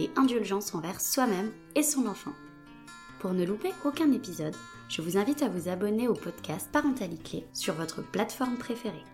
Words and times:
et 0.00 0.10
indulgence 0.16 0.74
envers 0.74 1.00
soi-même 1.00 1.52
et 1.74 1.82
son 1.82 2.06
enfant. 2.06 2.32
Pour 3.20 3.32
ne 3.32 3.44
louper 3.44 3.72
aucun 3.84 4.12
épisode, 4.12 4.54
je 4.88 5.02
vous 5.02 5.16
invite 5.16 5.42
à 5.42 5.48
vous 5.48 5.68
abonner 5.68 6.08
au 6.08 6.14
podcast 6.14 6.68
Parentalité 6.70 7.46
sur 7.54 7.74
votre 7.74 8.02
plateforme 8.02 8.58
préférée. 8.58 9.04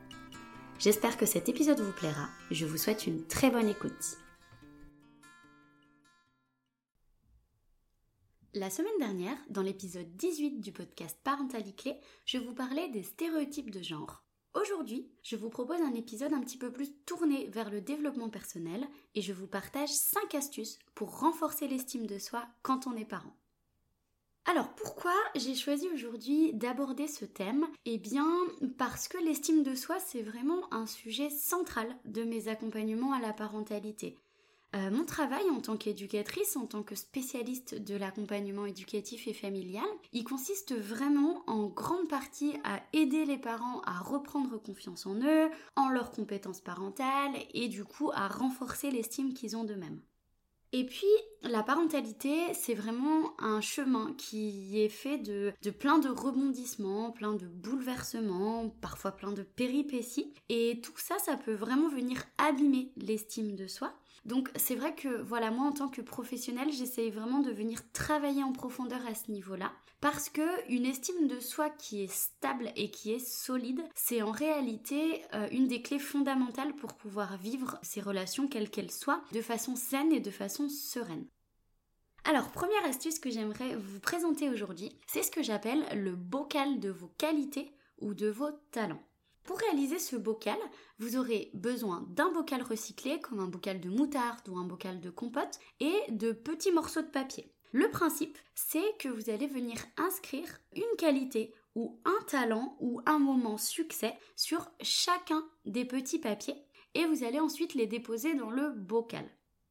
J'espère 0.78 1.16
que 1.16 1.26
cet 1.26 1.48
épisode 1.48 1.80
vous 1.80 1.92
plaira. 1.92 2.28
Je 2.50 2.66
vous 2.66 2.78
souhaite 2.78 3.06
une 3.06 3.24
très 3.26 3.50
bonne 3.50 3.68
écoute. 3.68 4.18
La 8.54 8.68
semaine 8.68 8.98
dernière, 8.98 9.36
dans 9.48 9.62
l'épisode 9.62 10.16
18 10.16 10.60
du 10.60 10.72
podcast 10.72 11.16
Parentalité, 11.22 11.94
je 12.26 12.38
vous 12.38 12.52
parlais 12.52 12.88
des 12.88 13.04
stéréotypes 13.04 13.70
de 13.70 13.80
genre. 13.80 14.24
Aujourd'hui, 14.54 15.08
je 15.22 15.36
vous 15.36 15.48
propose 15.48 15.80
un 15.80 15.94
épisode 15.94 16.32
un 16.32 16.40
petit 16.40 16.58
peu 16.58 16.72
plus 16.72 16.92
tourné 17.06 17.46
vers 17.52 17.70
le 17.70 17.80
développement 17.80 18.30
personnel 18.30 18.84
et 19.14 19.22
je 19.22 19.32
vous 19.32 19.46
partage 19.46 19.90
5 19.90 20.34
astuces 20.34 20.80
pour 20.96 21.20
renforcer 21.20 21.68
l'estime 21.68 22.06
de 22.06 22.18
soi 22.18 22.48
quand 22.62 22.88
on 22.88 22.96
est 22.96 23.04
parent. 23.04 23.36
Alors 24.46 24.74
pourquoi 24.74 25.14
j'ai 25.36 25.54
choisi 25.54 25.86
aujourd'hui 25.94 26.52
d'aborder 26.52 27.06
ce 27.06 27.24
thème? 27.24 27.68
Eh 27.84 27.98
bien 27.98 28.26
parce 28.76 29.06
que 29.06 29.18
l'estime 29.18 29.62
de 29.62 29.76
soi 29.76 30.00
c'est 30.00 30.22
vraiment 30.22 30.72
un 30.74 30.86
sujet 30.86 31.30
central 31.30 31.86
de 32.04 32.24
mes 32.24 32.48
accompagnements 32.48 33.12
à 33.12 33.20
la 33.20 33.32
parentalité. 33.32 34.18
Euh, 34.76 34.90
mon 34.90 35.04
travail 35.04 35.42
en 35.50 35.60
tant 35.60 35.76
qu'éducatrice, 35.76 36.56
en 36.56 36.66
tant 36.66 36.84
que 36.84 36.94
spécialiste 36.94 37.74
de 37.74 37.96
l'accompagnement 37.96 38.66
éducatif 38.66 39.26
et 39.26 39.32
familial, 39.32 39.82
il 40.12 40.22
consiste 40.22 40.76
vraiment 40.76 41.42
en 41.48 41.66
grande 41.66 42.08
partie 42.08 42.54
à 42.62 42.80
aider 42.92 43.24
les 43.24 43.38
parents 43.38 43.80
à 43.80 43.98
reprendre 43.98 44.62
confiance 44.62 45.06
en 45.06 45.16
eux, 45.16 45.50
en 45.74 45.88
leurs 45.88 46.12
compétences 46.12 46.60
parentales 46.60 47.34
et 47.52 47.66
du 47.66 47.84
coup 47.84 48.12
à 48.14 48.28
renforcer 48.28 48.92
l'estime 48.92 49.34
qu'ils 49.34 49.56
ont 49.56 49.64
d'eux-mêmes. 49.64 50.00
Et 50.72 50.86
puis, 50.86 51.06
la 51.42 51.64
parentalité, 51.64 52.54
c'est 52.54 52.74
vraiment 52.74 53.34
un 53.40 53.60
chemin 53.60 54.14
qui 54.16 54.80
est 54.80 54.88
fait 54.88 55.18
de, 55.18 55.52
de, 55.62 55.70
plein 55.70 55.98
de 55.98 56.08
rebondissements, 56.08 57.10
plein 57.10 57.34
de 57.34 57.46
bouleversements, 57.46 58.68
parfois 58.80 59.10
plein 59.10 59.32
de 59.32 59.42
péripéties. 59.42 60.32
Et 60.48 60.80
tout 60.80 60.96
ça, 60.96 61.18
ça 61.18 61.36
peut 61.36 61.54
vraiment 61.54 61.88
venir 61.88 62.22
abîmer 62.38 62.92
l'estime 62.96 63.56
de 63.56 63.66
soi. 63.66 63.92
Donc 64.24 64.50
c'est 64.56 64.74
vrai 64.74 64.94
que 64.94 65.08
voilà, 65.22 65.50
moi 65.50 65.66
en 65.66 65.72
tant 65.72 65.88
que 65.88 66.02
professionnelle, 66.02 66.72
j'essaye 66.72 67.10
vraiment 67.10 67.40
de 67.40 67.50
venir 67.50 67.80
travailler 67.92 68.42
en 68.42 68.52
profondeur 68.52 69.00
à 69.06 69.14
ce 69.14 69.30
niveau-là 69.30 69.72
parce 70.00 70.30
que 70.30 70.70
une 70.70 70.86
estime 70.86 71.28
de 71.28 71.40
soi 71.40 71.68
qui 71.70 72.02
est 72.02 72.12
stable 72.12 72.70
et 72.76 72.90
qui 72.90 73.12
est 73.12 73.24
solide, 73.24 73.82
c'est 73.94 74.22
en 74.22 74.30
réalité 74.30 75.22
euh, 75.34 75.48
une 75.52 75.68
des 75.68 75.82
clés 75.82 75.98
fondamentales 75.98 76.74
pour 76.74 76.94
pouvoir 76.94 77.36
vivre 77.36 77.78
ces 77.82 78.00
relations 78.00 78.48
quelles 78.48 78.70
qu'elles 78.70 78.90
soient 78.90 79.22
de 79.32 79.42
façon 79.42 79.76
saine 79.76 80.12
et 80.12 80.20
de 80.20 80.30
façon 80.30 80.68
sereine. 80.68 81.26
Alors, 82.24 82.50
première 82.50 82.84
astuce 82.84 83.18
que 83.18 83.30
j'aimerais 83.30 83.76
vous 83.76 84.00
présenter 84.00 84.50
aujourd'hui, 84.50 84.98
c'est 85.06 85.22
ce 85.22 85.30
que 85.30 85.42
j'appelle 85.42 85.84
le 85.94 86.14
bocal 86.14 86.78
de 86.78 86.90
vos 86.90 87.08
qualités 87.18 87.72
ou 88.00 88.14
de 88.14 88.28
vos 88.28 88.50
talents. 88.72 89.02
Pour 89.44 89.58
réaliser 89.58 89.98
ce 89.98 90.16
bocal, 90.16 90.58
vous 90.98 91.16
aurez 91.16 91.50
besoin 91.54 92.06
d'un 92.10 92.30
bocal 92.30 92.62
recyclé 92.62 93.20
comme 93.20 93.40
un 93.40 93.48
bocal 93.48 93.80
de 93.80 93.88
moutarde 93.88 94.48
ou 94.48 94.58
un 94.58 94.64
bocal 94.64 95.00
de 95.00 95.10
compote 95.10 95.58
et 95.80 95.94
de 96.10 96.32
petits 96.32 96.72
morceaux 96.72 97.02
de 97.02 97.06
papier. 97.06 97.52
Le 97.72 97.90
principe, 97.90 98.38
c'est 98.54 98.96
que 98.98 99.08
vous 99.08 99.30
allez 99.30 99.46
venir 99.46 99.76
inscrire 99.96 100.58
une 100.74 100.96
qualité 100.98 101.54
ou 101.74 102.00
un 102.04 102.24
talent 102.26 102.76
ou 102.80 103.00
un 103.06 103.18
moment 103.18 103.58
succès 103.58 104.18
sur 104.34 104.70
chacun 104.80 105.44
des 105.64 105.84
petits 105.84 106.18
papiers 106.18 106.64
et 106.94 107.06
vous 107.06 107.22
allez 107.22 107.38
ensuite 107.38 107.74
les 107.74 107.86
déposer 107.86 108.34
dans 108.34 108.50
le 108.50 108.70
bocal. 108.70 109.24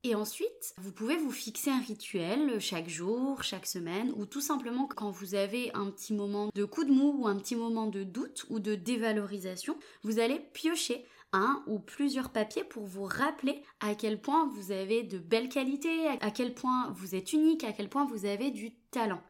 Et 0.06 0.16
ensuite, 0.16 0.74
vous 0.78 0.94
pouvez 0.94 1.18
vous 1.18 1.32
fixer 1.32 1.70
un 1.70 1.82
rituel 1.82 2.62
chaque 2.62 2.88
jour, 2.88 3.44
chaque 3.44 3.66
semaine, 3.66 4.14
ou 4.16 4.26
tout 4.26 4.40
simplement 4.40 4.88
quand 4.88 5.12
vous 5.12 5.36
avez 5.36 5.72
un 5.74 5.92
petit 5.92 6.14
moment 6.14 6.50
de 6.56 6.64
coup 6.64 6.86
de 6.86 6.92
mou 6.92 7.16
ou 7.20 7.28
un 7.28 7.36
petit 7.36 7.58
moment 7.58 7.88
de 7.88 8.04
doute 8.04 8.46
ou 8.50 8.60
de 8.60 8.76
dévalorisation, 8.76 9.78
vous 10.04 10.20
allez 10.20 10.40
piocher 10.54 11.06
un 11.34 11.62
ou 11.68 11.80
plusieurs 11.80 12.30
papiers 12.30 12.64
pour 12.64 12.86
vous 12.86 13.04
rappeler 13.04 13.62
à 13.82 13.94
quel 13.94 14.22
point 14.22 14.48
vous 14.48 14.72
avez 14.72 15.04
de 15.04 15.18
belles 15.18 15.50
qualités, 15.50 16.08
à 16.22 16.32
quel 16.32 16.54
point 16.54 16.92
vous 16.96 17.14
êtes 17.14 17.34
unique, 17.34 17.66
à 17.66 17.74
quel 17.74 17.90
point 17.90 18.06
vous 18.06 18.26
avez 18.26 18.52
du 18.52 18.72
talent. 18.92 19.22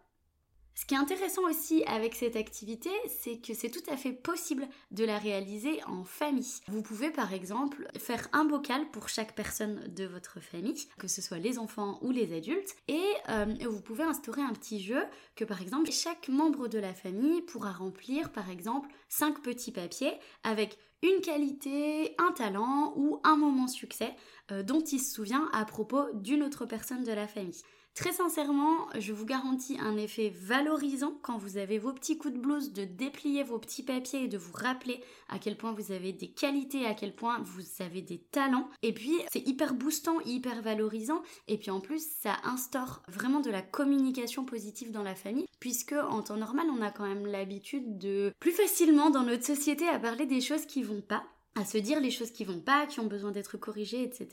Ce 0.80 0.86
qui 0.86 0.94
est 0.94 0.98
intéressant 0.98 1.42
aussi 1.44 1.84
avec 1.88 2.16
cette 2.16 2.38
activité, 2.38 2.90
c'est 3.10 3.42
que 3.42 3.54
c'est 3.54 3.70
tout 3.70 3.84
à 3.92 3.98
fait 3.98 4.14
possible 4.14 4.66
de 4.92 5.04
la 5.04 5.18
réaliser 5.18 5.84
en 5.84 6.06
famille. 6.06 6.54
Vous 6.70 6.82
pouvez 6.82 7.12
par 7.12 7.34
exemple 7.34 7.86
faire 7.98 8.30
un 8.32 8.46
bocal 8.46 8.90
pour 8.90 9.10
chaque 9.10 9.36
personne 9.36 9.84
de 9.94 10.06
votre 10.06 10.40
famille, 10.40 10.88
que 10.98 11.10
ce 11.10 11.22
soit 11.22 11.38
les 11.38 11.60
enfants 11.60 12.00
ou 12.02 12.12
les 12.12 12.34
adultes, 12.34 12.78
et 12.88 13.04
euh, 13.28 13.58
vous 13.70 13.82
pouvez 13.82 14.06
instaurer 14.06 14.42
un 14.42 14.54
petit 14.54 14.82
jeu 14.82 15.04
que 15.36 15.44
par 15.44 15.62
exemple 15.62 15.92
chaque 15.92 16.30
membre 16.30 16.70
de 16.70 16.80
la 16.80 16.94
famille 16.94 17.42
pourra 17.42 17.74
remplir 17.74 18.32
par 18.32 18.50
exemple 18.50 18.88
5 19.10 19.42
petits 19.42 19.74
papiers 19.74 20.14
avec 20.44 20.78
une 21.04 21.20
qualité, 21.20 22.16
un 22.20 22.32
talent 22.32 22.94
ou 22.96 23.20
un 23.26 23.36
moment 23.36 23.68
succès 23.68 24.16
euh, 24.54 24.64
dont 24.64 24.82
il 24.82 25.00
se 25.00 25.14
souvient 25.14 25.50
à 25.52 25.66
propos 25.66 26.06
d'une 26.14 26.42
autre 26.42 26.66
personne 26.66 27.04
de 27.04 27.12
la 27.12 27.28
famille. 27.28 27.64
Très 27.96 28.14
sincèrement, 28.14 28.88
je 28.98 29.12
vous 29.12 29.26
garantis 29.26 29.78
un 29.78 29.98
effet 29.98 30.32
valorisant 30.34 31.20
quand 31.22 31.38
vous 31.38 31.58
avez 31.58 31.78
vos 31.80 31.92
petits 31.92 32.18
coups 32.18 32.34
de 32.34 32.40
blouse, 32.40 32.72
de 32.72 32.86
déplier 32.86 33.44
vos 33.44 33.60
petits 33.60 33.84
papiers 33.84 34.24
et 34.24 34.28
de 34.30 34.38
vous 34.38 34.54
rappeler 34.54 35.04
à 35.28 35.38
quel 35.38 35.58
point 35.58 35.74
vous 35.74 35.92
avez 35.92 36.14
des 36.14 36.30
qualités, 36.30 36.86
à 36.86 36.94
quel 36.94 37.14
point 37.14 37.40
vous 37.42 37.84
avez 37.84 38.02
des 38.02 38.20
talents. 38.20 38.70
Et 38.84 38.94
puis, 38.94 39.14
c'est 39.32 39.46
hyper 39.46 39.74
boostant, 39.74 40.22
hyper 40.22 40.62
valorisant. 40.62 41.22
Et 41.50 41.58
puis 41.58 41.72
en 41.72 41.82
plus, 41.82 42.06
ça 42.22 42.38
instaure 42.46 43.02
vraiment 43.10 43.42
de 43.42 43.52
la 43.52 43.62
communication 43.62 44.46
positive 44.46 44.92
dans 44.92 45.04
la 45.04 45.16
famille, 45.16 45.48
puisque 45.60 45.94
en 45.94 46.22
temps 46.22 46.38
normal, 46.38 46.68
on 46.72 46.82
a 46.82 46.92
quand 46.92 47.08
même 47.08 47.26
l'habitude 47.26 47.98
de 47.98 48.32
plus 48.40 48.52
facilement 48.52 49.10
dans 49.10 49.24
notre 49.24 49.46
société 49.46 49.88
à 49.90 50.00
parler 50.00 50.26
des 50.26 50.42
choses 50.42 50.66
qui 50.66 50.84
vont 50.84 51.02
pas 51.02 51.24
à 51.60 51.66
se 51.66 51.78
dire 51.78 52.00
les 52.00 52.10
choses 52.10 52.32
qui 52.32 52.46
vont 52.46 52.62
pas, 52.62 52.88
qui 52.88 53.02
ont 53.02 53.08
besoin 53.08 53.32
d'être 53.32 53.58
corrigées, 53.58 54.04
etc. 54.04 54.28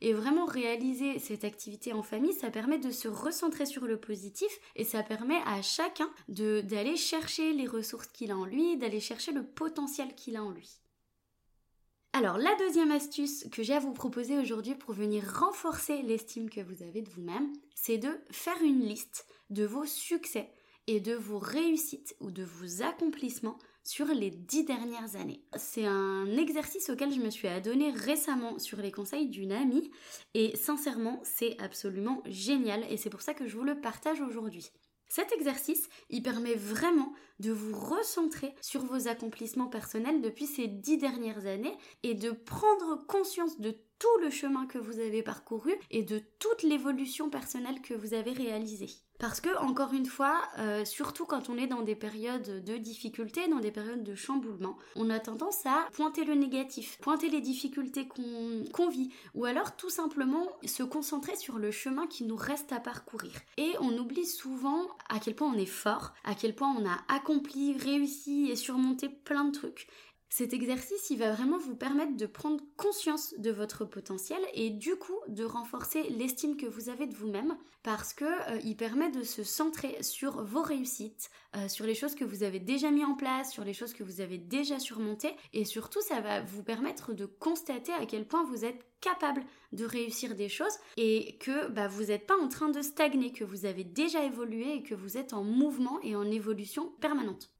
Et 0.00 0.12
vraiment 0.12 0.44
réaliser 0.44 1.20
cette 1.20 1.44
activité 1.44 1.92
en 1.92 2.02
famille, 2.02 2.32
ça 2.32 2.50
permet 2.50 2.78
de 2.78 2.90
se 2.90 3.06
recentrer 3.06 3.64
sur 3.64 3.86
le 3.86 3.96
positif 3.96 4.48
et 4.74 4.84
ça 4.84 5.04
permet 5.04 5.40
à 5.46 5.62
chacun 5.62 6.10
d'aller 6.28 6.96
chercher 6.96 7.52
les 7.52 7.68
ressources 7.68 8.08
qu'il 8.08 8.32
a 8.32 8.36
en 8.36 8.44
lui, 8.44 8.76
d'aller 8.76 8.98
chercher 8.98 9.30
le 9.30 9.44
potentiel 9.44 10.14
qu'il 10.16 10.36
a 10.36 10.42
en 10.42 10.50
lui. 10.50 10.68
Alors 12.12 12.38
la 12.38 12.54
deuxième 12.56 12.90
astuce 12.90 13.46
que 13.52 13.62
j'ai 13.62 13.74
à 13.74 13.80
vous 13.80 13.92
proposer 13.92 14.36
aujourd'hui 14.36 14.74
pour 14.74 14.94
venir 14.94 15.24
renforcer 15.40 16.02
l'estime 16.02 16.50
que 16.50 16.60
vous 16.60 16.82
avez 16.82 17.02
de 17.02 17.10
vous-même, 17.10 17.52
c'est 17.76 17.98
de 17.98 18.20
faire 18.32 18.60
une 18.62 18.80
liste 18.80 19.26
de 19.50 19.64
vos 19.64 19.84
succès 19.84 20.50
et 20.86 21.00
de 21.00 21.14
vos 21.14 21.38
réussites 21.38 22.16
ou 22.20 22.30
de 22.30 22.44
vos 22.44 22.82
accomplissements 22.82 23.58
sur 23.84 24.06
les 24.06 24.30
dix 24.30 24.64
dernières 24.64 25.16
années. 25.16 25.42
C'est 25.56 25.84
un 25.84 26.26
exercice 26.36 26.90
auquel 26.90 27.12
je 27.12 27.20
me 27.20 27.30
suis 27.30 27.48
adonné 27.48 27.90
récemment 27.90 28.58
sur 28.58 28.78
les 28.78 28.90
conseils 28.90 29.28
d'une 29.28 29.52
amie 29.52 29.90
et 30.32 30.56
sincèrement 30.56 31.20
c'est 31.22 31.60
absolument 31.60 32.22
génial 32.26 32.84
et 32.90 32.96
c'est 32.96 33.10
pour 33.10 33.22
ça 33.22 33.34
que 33.34 33.46
je 33.46 33.56
vous 33.56 33.64
le 33.64 33.80
partage 33.80 34.20
aujourd'hui. 34.20 34.70
Cet 35.08 35.32
exercice, 35.32 35.88
il 36.10 36.22
permet 36.22 36.54
vraiment 36.54 37.12
de 37.38 37.52
vous 37.52 37.78
recentrer 37.78 38.54
sur 38.60 38.84
vos 38.84 39.06
accomplissements 39.06 39.68
personnels 39.68 40.22
depuis 40.22 40.46
ces 40.46 40.66
dix 40.66 40.96
dernières 40.96 41.46
années 41.46 41.76
et 42.02 42.14
de 42.14 42.32
prendre 42.32 43.06
conscience 43.06 43.60
de 43.60 43.76
tout 44.00 44.18
le 44.22 44.30
chemin 44.30 44.66
que 44.66 44.78
vous 44.78 44.98
avez 44.98 45.22
parcouru 45.22 45.72
et 45.90 46.02
de 46.02 46.20
toute 46.40 46.64
l'évolution 46.64 47.30
personnelle 47.30 47.80
que 47.80 47.94
vous 47.94 48.14
avez 48.14 48.32
réalisée. 48.32 48.90
Parce 49.18 49.40
que, 49.40 49.56
encore 49.58 49.92
une 49.92 50.06
fois, 50.06 50.42
euh, 50.58 50.84
surtout 50.84 51.24
quand 51.24 51.48
on 51.48 51.56
est 51.56 51.66
dans 51.66 51.82
des 51.82 51.94
périodes 51.94 52.64
de 52.64 52.76
difficulté, 52.76 53.48
dans 53.48 53.60
des 53.60 53.70
périodes 53.70 54.02
de 54.02 54.14
chamboulement, 54.14 54.76
on 54.96 55.08
a 55.08 55.20
tendance 55.20 55.64
à 55.66 55.86
pointer 55.92 56.24
le 56.24 56.34
négatif, 56.34 56.98
pointer 57.00 57.28
les 57.28 57.40
difficultés 57.40 58.08
qu'on 58.08 58.88
vit, 58.88 59.10
ou 59.34 59.44
alors 59.44 59.76
tout 59.76 59.90
simplement 59.90 60.48
se 60.64 60.82
concentrer 60.82 61.36
sur 61.36 61.58
le 61.58 61.70
chemin 61.70 62.06
qui 62.06 62.24
nous 62.24 62.36
reste 62.36 62.72
à 62.72 62.80
parcourir. 62.80 63.32
Et 63.56 63.72
on 63.80 63.96
oublie 63.96 64.26
souvent 64.26 64.88
à 65.08 65.20
quel 65.20 65.34
point 65.34 65.52
on 65.52 65.58
est 65.58 65.66
fort, 65.66 66.12
à 66.24 66.34
quel 66.34 66.54
point 66.54 66.74
on 66.76 66.86
a 66.86 66.98
accompli, 67.08 67.76
réussi 67.78 68.50
et 68.50 68.56
surmonté 68.56 69.08
plein 69.08 69.44
de 69.44 69.52
trucs. 69.52 69.88
Cet 70.36 70.52
exercice, 70.52 71.10
il 71.10 71.18
va 71.18 71.30
vraiment 71.30 71.58
vous 71.58 71.76
permettre 71.76 72.16
de 72.16 72.26
prendre 72.26 72.60
conscience 72.76 73.34
de 73.38 73.52
votre 73.52 73.84
potentiel 73.84 74.40
et 74.52 74.70
du 74.70 74.96
coup 74.96 75.14
de 75.28 75.44
renforcer 75.44 76.02
l'estime 76.10 76.56
que 76.56 76.66
vous 76.66 76.88
avez 76.88 77.06
de 77.06 77.14
vous-même 77.14 77.56
parce 77.84 78.12
que 78.12 78.24
euh, 78.24 78.60
il 78.64 78.76
permet 78.76 79.12
de 79.12 79.22
se 79.22 79.44
centrer 79.44 80.02
sur 80.02 80.42
vos 80.42 80.62
réussites, 80.62 81.30
euh, 81.54 81.68
sur 81.68 81.86
les 81.86 81.94
choses 81.94 82.16
que 82.16 82.24
vous 82.24 82.42
avez 82.42 82.58
déjà 82.58 82.90
mis 82.90 83.04
en 83.04 83.14
place, 83.14 83.52
sur 83.52 83.62
les 83.62 83.74
choses 83.74 83.92
que 83.92 84.02
vous 84.02 84.20
avez 84.20 84.36
déjà 84.36 84.80
surmontées 84.80 85.36
et 85.52 85.64
surtout 85.64 86.00
ça 86.00 86.20
va 86.20 86.42
vous 86.42 86.64
permettre 86.64 87.12
de 87.12 87.26
constater 87.26 87.92
à 87.92 88.04
quel 88.04 88.26
point 88.26 88.42
vous 88.42 88.64
êtes 88.64 88.84
capable 89.00 89.44
de 89.70 89.84
réussir 89.84 90.34
des 90.34 90.48
choses 90.48 90.78
et 90.96 91.38
que 91.38 91.68
bah, 91.68 91.86
vous 91.86 92.06
n'êtes 92.06 92.26
pas 92.26 92.40
en 92.42 92.48
train 92.48 92.70
de 92.70 92.82
stagner, 92.82 93.30
que 93.30 93.44
vous 93.44 93.66
avez 93.66 93.84
déjà 93.84 94.24
évolué 94.24 94.78
et 94.78 94.82
que 94.82 94.96
vous 94.96 95.16
êtes 95.16 95.32
en 95.32 95.44
mouvement 95.44 96.00
et 96.02 96.16
en 96.16 96.28
évolution 96.28 96.90
permanente. 97.00 97.53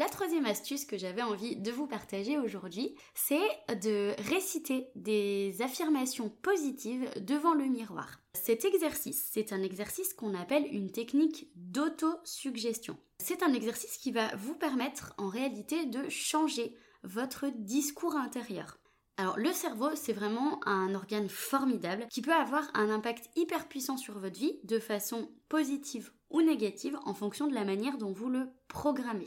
La 0.00 0.08
troisième 0.08 0.46
astuce 0.46 0.86
que 0.86 0.96
j'avais 0.96 1.20
envie 1.20 1.56
de 1.56 1.70
vous 1.70 1.86
partager 1.86 2.38
aujourd'hui, 2.38 2.94
c'est 3.12 3.36
de 3.82 4.14
réciter 4.30 4.88
des 4.94 5.60
affirmations 5.60 6.30
positives 6.40 7.10
devant 7.18 7.52
le 7.52 7.66
miroir. 7.66 8.18
Cet 8.32 8.64
exercice, 8.64 9.28
c'est 9.30 9.52
un 9.52 9.62
exercice 9.62 10.14
qu'on 10.14 10.32
appelle 10.32 10.64
une 10.72 10.90
technique 10.90 11.50
d'auto-suggestion. 11.54 12.96
C'est 13.18 13.42
un 13.42 13.52
exercice 13.52 13.98
qui 13.98 14.10
va 14.10 14.34
vous 14.36 14.54
permettre 14.54 15.12
en 15.18 15.28
réalité 15.28 15.84
de 15.84 16.08
changer 16.08 16.74
votre 17.02 17.48
discours 17.54 18.16
intérieur. 18.16 18.78
Alors 19.18 19.36
le 19.36 19.52
cerveau, 19.52 19.90
c'est 19.96 20.14
vraiment 20.14 20.66
un 20.66 20.94
organe 20.94 21.28
formidable 21.28 22.06
qui 22.08 22.22
peut 22.22 22.32
avoir 22.32 22.70
un 22.72 22.88
impact 22.88 23.28
hyper 23.36 23.68
puissant 23.68 23.98
sur 23.98 24.18
votre 24.18 24.40
vie 24.40 24.60
de 24.64 24.78
façon 24.78 25.30
positive 25.50 26.10
ou 26.30 26.40
négative 26.40 26.98
en 27.04 27.12
fonction 27.12 27.48
de 27.48 27.54
la 27.54 27.66
manière 27.66 27.98
dont 27.98 28.12
vous 28.12 28.30
le 28.30 28.48
programmez. 28.66 29.26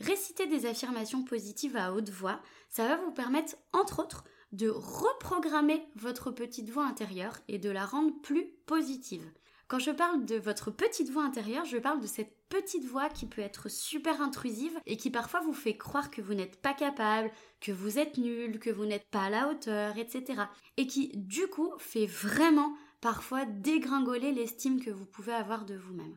Réciter 0.00 0.46
des 0.46 0.66
affirmations 0.66 1.24
positives 1.24 1.76
à 1.76 1.92
haute 1.92 2.10
voix, 2.10 2.40
ça 2.68 2.88
va 2.88 2.96
vous 2.96 3.12
permettre, 3.12 3.56
entre 3.72 4.02
autres, 4.02 4.24
de 4.52 4.68
reprogrammer 4.68 5.86
votre 5.96 6.30
petite 6.30 6.70
voix 6.70 6.84
intérieure 6.84 7.38
et 7.48 7.58
de 7.58 7.70
la 7.70 7.86
rendre 7.86 8.12
plus 8.22 8.46
positive. 8.66 9.24
Quand 9.66 9.78
je 9.78 9.90
parle 9.90 10.24
de 10.26 10.36
votre 10.36 10.70
petite 10.70 11.10
voix 11.10 11.24
intérieure, 11.24 11.64
je 11.64 11.78
parle 11.78 12.00
de 12.00 12.06
cette 12.06 12.36
petite 12.48 12.84
voix 12.84 13.08
qui 13.08 13.26
peut 13.26 13.40
être 13.40 13.70
super 13.70 14.20
intrusive 14.20 14.78
et 14.86 14.96
qui 14.96 15.10
parfois 15.10 15.40
vous 15.40 15.54
fait 15.54 15.76
croire 15.76 16.10
que 16.10 16.20
vous 16.20 16.34
n'êtes 16.34 16.60
pas 16.60 16.74
capable, 16.74 17.30
que 17.60 17.72
vous 17.72 17.98
êtes 17.98 18.18
nul, 18.18 18.58
que 18.58 18.70
vous 18.70 18.84
n'êtes 18.84 19.08
pas 19.10 19.24
à 19.24 19.30
la 19.30 19.48
hauteur, 19.48 19.96
etc. 19.96 20.42
Et 20.76 20.86
qui, 20.86 21.10
du 21.14 21.46
coup, 21.46 21.72
fait 21.78 22.06
vraiment 22.06 22.76
parfois 23.00 23.46
dégringoler 23.46 24.32
l'estime 24.32 24.80
que 24.80 24.90
vous 24.90 25.06
pouvez 25.06 25.32
avoir 25.32 25.64
de 25.64 25.76
vous-même. 25.76 26.16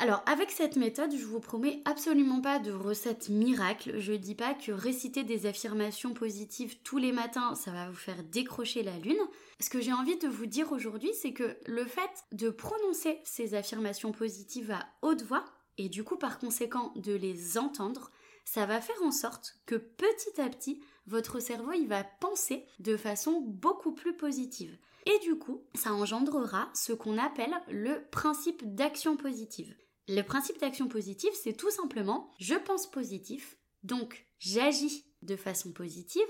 Alors, 0.00 0.22
avec 0.26 0.52
cette 0.52 0.76
méthode, 0.76 1.12
je 1.12 1.24
vous 1.24 1.40
promets 1.40 1.82
absolument 1.84 2.40
pas 2.40 2.60
de 2.60 2.70
recette 2.70 3.30
miracle. 3.30 3.98
Je 3.98 4.12
dis 4.12 4.36
pas 4.36 4.54
que 4.54 4.70
réciter 4.70 5.24
des 5.24 5.46
affirmations 5.46 6.14
positives 6.14 6.78
tous 6.84 6.98
les 6.98 7.10
matins, 7.10 7.56
ça 7.56 7.72
va 7.72 7.90
vous 7.90 7.96
faire 7.96 8.22
décrocher 8.22 8.84
la 8.84 8.96
lune. 8.98 9.18
Ce 9.58 9.68
que 9.68 9.80
j'ai 9.80 9.92
envie 9.92 10.16
de 10.16 10.28
vous 10.28 10.46
dire 10.46 10.70
aujourd'hui, 10.70 11.10
c'est 11.20 11.32
que 11.32 11.56
le 11.66 11.84
fait 11.84 12.10
de 12.30 12.48
prononcer 12.48 13.18
ces 13.24 13.54
affirmations 13.54 14.12
positives 14.12 14.70
à 14.70 14.86
haute 15.02 15.22
voix, 15.22 15.44
et 15.78 15.88
du 15.88 16.04
coup 16.04 16.16
par 16.16 16.38
conséquent 16.38 16.92
de 16.94 17.14
les 17.14 17.58
entendre, 17.58 18.12
ça 18.44 18.66
va 18.66 18.80
faire 18.80 19.02
en 19.02 19.10
sorte 19.10 19.56
que 19.66 19.74
petit 19.74 20.40
à 20.40 20.48
petit, 20.48 20.80
votre 21.06 21.40
cerveau 21.40 21.72
il 21.72 21.88
va 21.88 22.04
penser 22.04 22.64
de 22.78 22.96
façon 22.96 23.40
beaucoup 23.40 23.92
plus 23.92 24.16
positive. 24.16 24.78
Et 25.06 25.18
du 25.24 25.36
coup, 25.36 25.64
ça 25.74 25.92
engendrera 25.92 26.68
ce 26.72 26.92
qu'on 26.92 27.18
appelle 27.18 27.54
le 27.68 28.04
principe 28.10 28.74
d'action 28.74 29.16
positive. 29.16 29.74
Le 30.08 30.22
principe 30.22 30.58
d'action 30.58 30.88
positive, 30.88 31.32
c'est 31.34 31.56
tout 31.56 31.70
simplement 31.70 32.32
je 32.38 32.54
pense 32.54 32.90
positif, 32.90 33.58
donc 33.82 34.26
j'agis 34.38 35.04
de 35.22 35.36
façon 35.36 35.72
positive, 35.72 36.22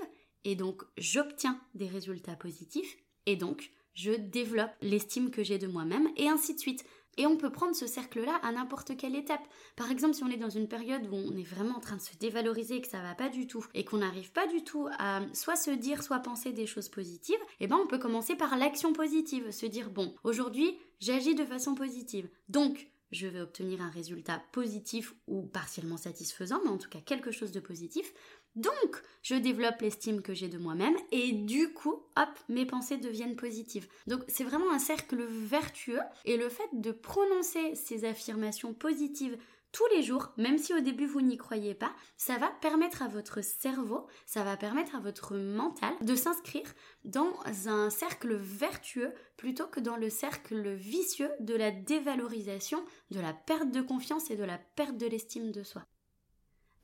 et 0.43 0.55
donc 0.55 0.83
j'obtiens 0.97 1.61
des 1.75 1.87
résultats 1.87 2.35
positifs, 2.35 2.97
et 3.25 3.35
donc 3.35 3.71
je 3.93 4.11
développe 4.11 4.71
l'estime 4.81 5.31
que 5.31 5.43
j'ai 5.43 5.57
de 5.57 5.67
moi-même, 5.67 6.09
et 6.17 6.27
ainsi 6.27 6.53
de 6.53 6.59
suite. 6.59 6.83
Et 7.17 7.25
on 7.25 7.35
peut 7.35 7.51
prendre 7.51 7.75
ce 7.75 7.87
cercle-là 7.87 8.35
à 8.43 8.51
n'importe 8.53 8.95
quelle 8.95 9.15
étape. 9.15 9.45
Par 9.75 9.91
exemple, 9.91 10.13
si 10.13 10.23
on 10.23 10.29
est 10.29 10.37
dans 10.37 10.49
une 10.49 10.69
période 10.69 11.05
où 11.07 11.15
on 11.15 11.35
est 11.35 11.43
vraiment 11.43 11.75
en 11.75 11.81
train 11.81 11.97
de 11.97 12.01
se 12.01 12.15
dévaloriser 12.17 12.77
et 12.77 12.81
que 12.81 12.87
ça 12.87 13.01
va 13.01 13.13
pas 13.13 13.27
du 13.27 13.45
tout, 13.45 13.65
et 13.73 13.83
qu'on 13.83 13.97
n'arrive 13.97 14.31
pas 14.31 14.47
du 14.47 14.63
tout 14.63 14.87
à 14.99 15.21
soit 15.33 15.57
se 15.57 15.71
dire, 15.71 16.01
soit 16.03 16.19
penser 16.19 16.53
des 16.53 16.65
choses 16.65 16.87
positives, 16.87 17.39
eh 17.59 17.67
ben 17.67 17.77
on 17.77 17.87
peut 17.87 17.97
commencer 17.97 18.35
par 18.35 18.57
l'action 18.57 18.93
positive, 18.93 19.51
se 19.51 19.65
dire 19.65 19.89
bon, 19.89 20.15
aujourd'hui 20.23 20.77
j'agis 20.99 21.35
de 21.35 21.43
façon 21.43 21.75
positive. 21.75 22.29
Donc 22.47 22.89
je 23.11 23.27
vais 23.27 23.41
obtenir 23.41 23.81
un 23.81 23.89
résultat 23.89 24.41
positif 24.51 25.13
ou 25.27 25.43
partiellement 25.43 25.97
satisfaisant, 25.97 26.61
mais 26.63 26.69
en 26.69 26.77
tout 26.77 26.89
cas 26.89 27.01
quelque 27.01 27.31
chose 27.31 27.51
de 27.51 27.59
positif. 27.59 28.13
Donc, 28.55 29.01
je 29.21 29.35
développe 29.35 29.81
l'estime 29.81 30.21
que 30.21 30.33
j'ai 30.33 30.49
de 30.49 30.57
moi-même 30.57 30.95
et 31.11 31.31
du 31.31 31.71
coup, 31.73 32.03
hop, 32.17 32.29
mes 32.49 32.65
pensées 32.65 32.97
deviennent 32.97 33.35
positives. 33.35 33.87
Donc, 34.07 34.23
c'est 34.27 34.43
vraiment 34.43 34.71
un 34.71 34.79
cercle 34.79 35.23
vertueux 35.23 36.01
et 36.25 36.35
le 36.35 36.49
fait 36.49 36.69
de 36.73 36.91
prononcer 36.91 37.75
ces 37.75 38.05
affirmations 38.05 38.73
positives 38.73 39.37
tous 39.71 39.85
les 39.95 40.01
jours, 40.01 40.31
même 40.37 40.57
si 40.57 40.73
au 40.73 40.79
début 40.79 41.05
vous 41.05 41.21
n'y 41.21 41.37
croyez 41.37 41.75
pas, 41.75 41.93
ça 42.17 42.37
va 42.37 42.49
permettre 42.49 43.01
à 43.01 43.07
votre 43.07 43.43
cerveau, 43.43 44.07
ça 44.25 44.43
va 44.43 44.57
permettre 44.57 44.95
à 44.95 44.99
votre 44.99 45.35
mental 45.35 45.93
de 46.01 46.15
s'inscrire 46.15 46.73
dans 47.05 47.31
un 47.65 47.89
cercle 47.89 48.33
vertueux 48.35 49.13
plutôt 49.37 49.67
que 49.67 49.79
dans 49.79 49.97
le 49.97 50.09
cercle 50.09 50.73
vicieux 50.73 51.29
de 51.39 51.53
la 51.53 51.71
dévalorisation, 51.71 52.83
de 53.11 53.19
la 53.19 53.33
perte 53.33 53.71
de 53.71 53.81
confiance 53.81 54.31
et 54.31 54.35
de 54.35 54.43
la 54.43 54.57
perte 54.57 54.97
de 54.97 55.07
l'estime 55.07 55.51
de 55.51 55.63
soi. 55.63 55.85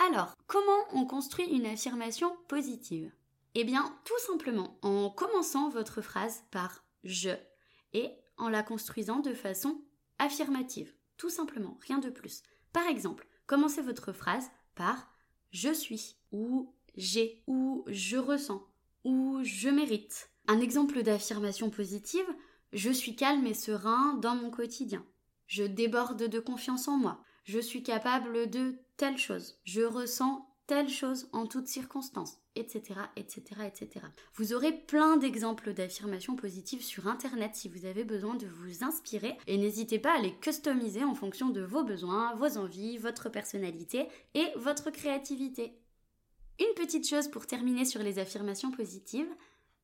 Alors, 0.10 0.36
comment 0.48 0.86
on 0.94 1.06
construit 1.06 1.46
une 1.46 1.66
affirmation 1.66 2.36
positive? 2.48 3.12
Eh 3.56 3.64
bien, 3.64 3.98
tout 4.04 4.20
simplement 4.28 4.78
en 4.82 5.10
commençant 5.10 5.70
votre 5.70 6.02
phrase 6.02 6.44
par 6.52 6.84
je 7.04 7.32
et 7.94 8.12
en 8.38 8.50
la 8.50 8.64
construisant 8.64 9.20
de 9.20 9.34
façon 9.34 9.82
affirmative. 10.20 10.94
Tout 11.18 11.30
simplement, 11.30 11.78
rien 11.88 12.00
de 12.00 12.10
plus. 12.10 12.44
Par 12.76 12.88
exemple, 12.88 13.26
commencez 13.48 13.82
votre 13.82 14.12
phrase 14.12 14.52
par 14.76 15.10
je 15.52 15.74
suis 15.74 16.18
ou 16.34 16.74
j'ai 16.98 17.42
ou 17.48 17.86
je 17.88 18.18
ressens 18.18 18.68
ou 19.06 19.40
je 19.44 19.70
mérite. 19.70 20.30
Un 20.50 20.60
exemple 20.60 21.02
d'affirmation 21.02 21.70
positive, 21.70 22.28
je 22.74 22.90
suis 22.90 23.16
calme 23.16 23.48
et 23.48 23.54
serein 23.54 24.16
dans 24.16 24.36
mon 24.36 24.52
quotidien. 24.52 25.06
Je 25.48 25.64
déborde 25.64 26.28
de 26.28 26.40
confiance 26.42 26.90
en 26.90 26.98
moi. 26.98 27.24
Je 27.46 27.60
suis 27.60 27.82
capable 27.82 28.50
de 28.50 28.76
telle 28.98 29.18
chose. 29.18 29.58
Je 29.64 29.84
ressens 29.84 30.46
telle 30.68 30.90
chose 30.90 31.28
en 31.32 31.46
toutes 31.46 31.68
circonstances, 31.68 32.40
etc., 32.56 33.00
etc., 33.16 33.44
etc. 33.66 34.06
Vous 34.34 34.54
aurez 34.54 34.72
plein 34.72 35.18
d'exemples 35.18 35.74
d'affirmations 35.74 36.36
positives 36.36 36.84
sur 36.84 37.08
Internet 37.08 37.52
si 37.56 37.70
vous 37.70 37.86
avez 37.86 38.04
besoin 38.04 38.36
de 38.36 38.48
vous 38.48 38.84
inspirer 38.84 39.38
et 39.48 39.58
n'hésitez 39.58 40.00
pas 40.00 40.18
à 40.18 40.22
les 40.22 40.34
customiser 40.34 41.04
en 41.04 41.16
fonction 41.16 41.50
de 41.50 41.62
vos 41.62 41.84
besoins, 41.84 42.36
vos 42.36 42.58
envies, 42.58 42.98
votre 42.98 43.30
personnalité 43.30 44.08
et 44.34 44.48
votre 44.56 44.90
créativité. 44.90 45.78
Une 46.60 46.74
petite 46.76 47.08
chose 47.08 47.28
pour 47.28 47.48
terminer 47.48 47.86
sur 47.86 48.02
les 48.02 48.18
affirmations 48.18 48.72
positives, 48.72 49.30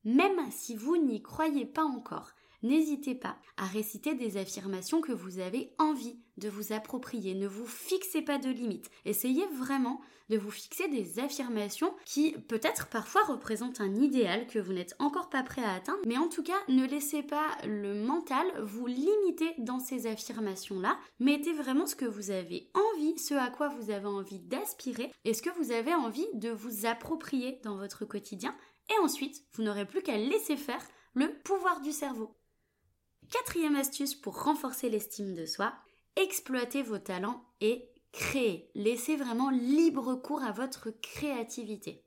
même 0.04 0.50
si 0.50 0.74
vous 0.74 0.96
n'y 0.96 1.22
croyez 1.22 1.66
pas 1.66 1.84
encore, 1.84 2.32
n'hésitez 2.62 3.14
pas 3.14 3.36
à 3.56 3.66
réciter 3.66 4.14
des 4.14 4.36
affirmations 4.36 5.00
que 5.00 5.12
vous 5.12 5.38
avez 5.38 5.74
envie 5.78 6.18
de 6.42 6.48
vous 6.48 6.72
approprier. 6.72 7.34
Ne 7.34 7.46
vous 7.46 7.66
fixez 7.66 8.20
pas 8.20 8.38
de 8.38 8.50
limites. 8.50 8.90
Essayez 9.04 9.46
vraiment 9.54 10.00
de 10.28 10.38
vous 10.38 10.50
fixer 10.50 10.88
des 10.88 11.18
affirmations 11.20 11.94
qui 12.04 12.32
peut-être 12.32 12.88
parfois 12.88 13.22
représentent 13.24 13.80
un 13.80 13.94
idéal 13.94 14.46
que 14.46 14.58
vous 14.58 14.72
n'êtes 14.72 14.94
encore 14.98 15.28
pas 15.28 15.42
prêt 15.42 15.62
à 15.62 15.74
atteindre, 15.74 16.00
mais 16.06 16.16
en 16.16 16.28
tout 16.28 16.42
cas 16.42 16.58
ne 16.68 16.86
laissez 16.86 17.22
pas 17.22 17.46
le 17.66 17.94
mental 17.94 18.46
vous 18.60 18.86
limiter 18.86 19.54
dans 19.58 19.78
ces 19.78 20.06
affirmations-là. 20.06 20.98
Mettez 21.20 21.52
vraiment 21.52 21.86
ce 21.86 21.96
que 21.96 22.06
vous 22.06 22.30
avez 22.30 22.70
envie, 22.74 23.18
ce 23.18 23.34
à 23.34 23.50
quoi 23.50 23.68
vous 23.68 23.90
avez 23.90 24.06
envie 24.06 24.40
d'aspirer 24.40 25.12
et 25.24 25.34
ce 25.34 25.42
que 25.42 25.50
vous 25.58 25.70
avez 25.70 25.94
envie 25.94 26.26
de 26.34 26.50
vous 26.50 26.86
approprier 26.86 27.60
dans 27.62 27.76
votre 27.76 28.04
quotidien. 28.04 28.54
Et 28.90 28.98
ensuite, 29.02 29.44
vous 29.52 29.62
n'aurez 29.62 29.86
plus 29.86 30.02
qu'à 30.02 30.16
laisser 30.16 30.56
faire 30.56 30.82
le 31.14 31.32
pouvoir 31.44 31.80
du 31.82 31.92
cerveau. 31.92 32.34
Quatrième 33.30 33.76
astuce 33.76 34.14
pour 34.14 34.42
renforcer 34.42 34.90
l'estime 34.90 35.34
de 35.34 35.46
soi, 35.46 35.72
exploitez 36.16 36.82
vos 36.82 36.98
talents 36.98 37.44
et 37.60 37.88
créez. 38.12 38.70
Laissez 38.74 39.16
vraiment 39.16 39.50
libre 39.50 40.14
cours 40.14 40.42
à 40.42 40.52
votre 40.52 40.90
créativité. 40.90 42.04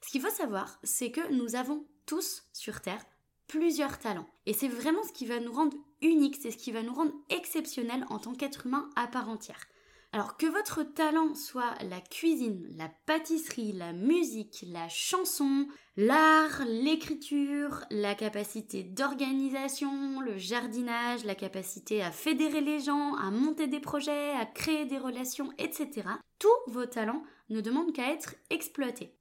Ce 0.00 0.10
qu'il 0.10 0.20
faut 0.20 0.30
savoir, 0.30 0.78
c'est 0.82 1.10
que 1.10 1.32
nous 1.32 1.56
avons 1.56 1.84
tous 2.06 2.44
sur 2.52 2.80
Terre 2.80 3.04
plusieurs 3.48 3.98
talents. 3.98 4.28
Et 4.44 4.52
c'est 4.52 4.68
vraiment 4.68 5.02
ce 5.02 5.12
qui 5.12 5.26
va 5.26 5.40
nous 5.40 5.52
rendre 5.52 5.76
uniques, 6.02 6.38
c'est 6.40 6.50
ce 6.50 6.56
qui 6.56 6.72
va 6.72 6.82
nous 6.82 6.94
rendre 6.94 7.12
exceptionnels 7.30 8.04
en 8.08 8.18
tant 8.18 8.34
qu'être 8.34 8.66
humain 8.66 8.90
à 8.96 9.06
part 9.06 9.28
entière. 9.28 9.66
Alors 10.16 10.38
que 10.38 10.46
votre 10.46 10.82
talent 10.82 11.34
soit 11.34 11.74
la 11.82 12.00
cuisine, 12.00 12.66
la 12.78 12.88
pâtisserie, 13.04 13.72
la 13.72 13.92
musique, 13.92 14.64
la 14.66 14.88
chanson, 14.88 15.68
l'art, 15.98 16.62
l'écriture, 16.66 17.84
la 17.90 18.14
capacité 18.14 18.82
d'organisation, 18.82 20.22
le 20.22 20.38
jardinage, 20.38 21.26
la 21.26 21.34
capacité 21.34 22.02
à 22.02 22.12
fédérer 22.12 22.62
les 22.62 22.80
gens, 22.80 23.14
à 23.16 23.30
monter 23.30 23.66
des 23.66 23.78
projets, 23.78 24.30
à 24.30 24.46
créer 24.46 24.86
des 24.86 24.96
relations, 24.96 25.52
etc. 25.58 26.08
Tous 26.38 26.48
vos 26.68 26.86
talents 26.86 27.22
ne 27.50 27.60
demandent 27.60 27.92
qu'à 27.92 28.10
être 28.10 28.36
exploités. 28.48 29.14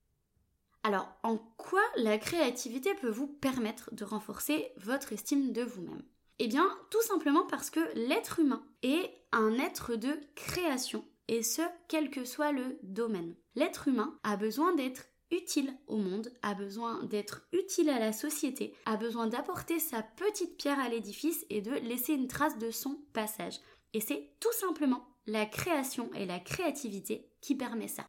Alors, 0.84 1.10
en 1.24 1.36
quoi 1.58 1.84
la 1.98 2.18
créativité 2.18 2.94
peut 2.94 3.12
vous 3.12 3.28
permettre 3.28 3.94
de 3.94 4.06
renforcer 4.06 4.72
votre 4.78 5.12
estime 5.12 5.52
de 5.52 5.64
vous-même? 5.64 6.04
Eh 6.40 6.48
bien, 6.48 6.70
tout 6.92 7.02
simplement 7.02 7.46
parce 7.46 7.70
que 7.70 7.80
l'être 7.96 8.40
humain 8.40 8.66
est 8.84 9.10
un 9.32 9.54
être 9.54 9.96
de 9.96 10.20
création, 10.36 11.06
et 11.28 11.44
ce, 11.44 11.62
quel 11.88 12.10
que 12.10 12.26
soit 12.26 12.52
le 12.52 12.78
domaine. 12.84 13.36
L'être 13.56 13.88
humain 13.88 14.20
a 14.24 14.36
besoin 14.36 14.76
d'être 14.76 15.06
utile 15.32 15.74
au 15.88 15.98
monde, 15.98 16.32
a 16.42 16.54
besoin 16.54 17.04
d'être 17.04 17.48
utile 17.54 17.90
à 17.90 18.00
la 18.00 18.12
société, 18.12 18.76
a 18.86 18.98
besoin 18.98 19.28
d'apporter 19.28 19.80
sa 19.80 20.04
petite 20.04 20.58
pierre 20.58 20.80
à 20.80 20.90
l'édifice 20.90 21.46
et 21.50 21.62
de 21.62 21.72
laisser 21.72 22.14
une 22.14 22.28
trace 22.28 22.58
de 22.58 22.70
son 22.70 23.00
passage. 23.14 23.60
Et 23.94 24.02
c'est 24.02 24.36
tout 24.40 24.54
simplement 24.54 25.08
la 25.26 25.46
création 25.46 26.12
et 26.14 26.26
la 26.26 26.40
créativité 26.40 27.30
qui 27.42 27.56
permet 27.56 27.88
ça. 27.88 28.06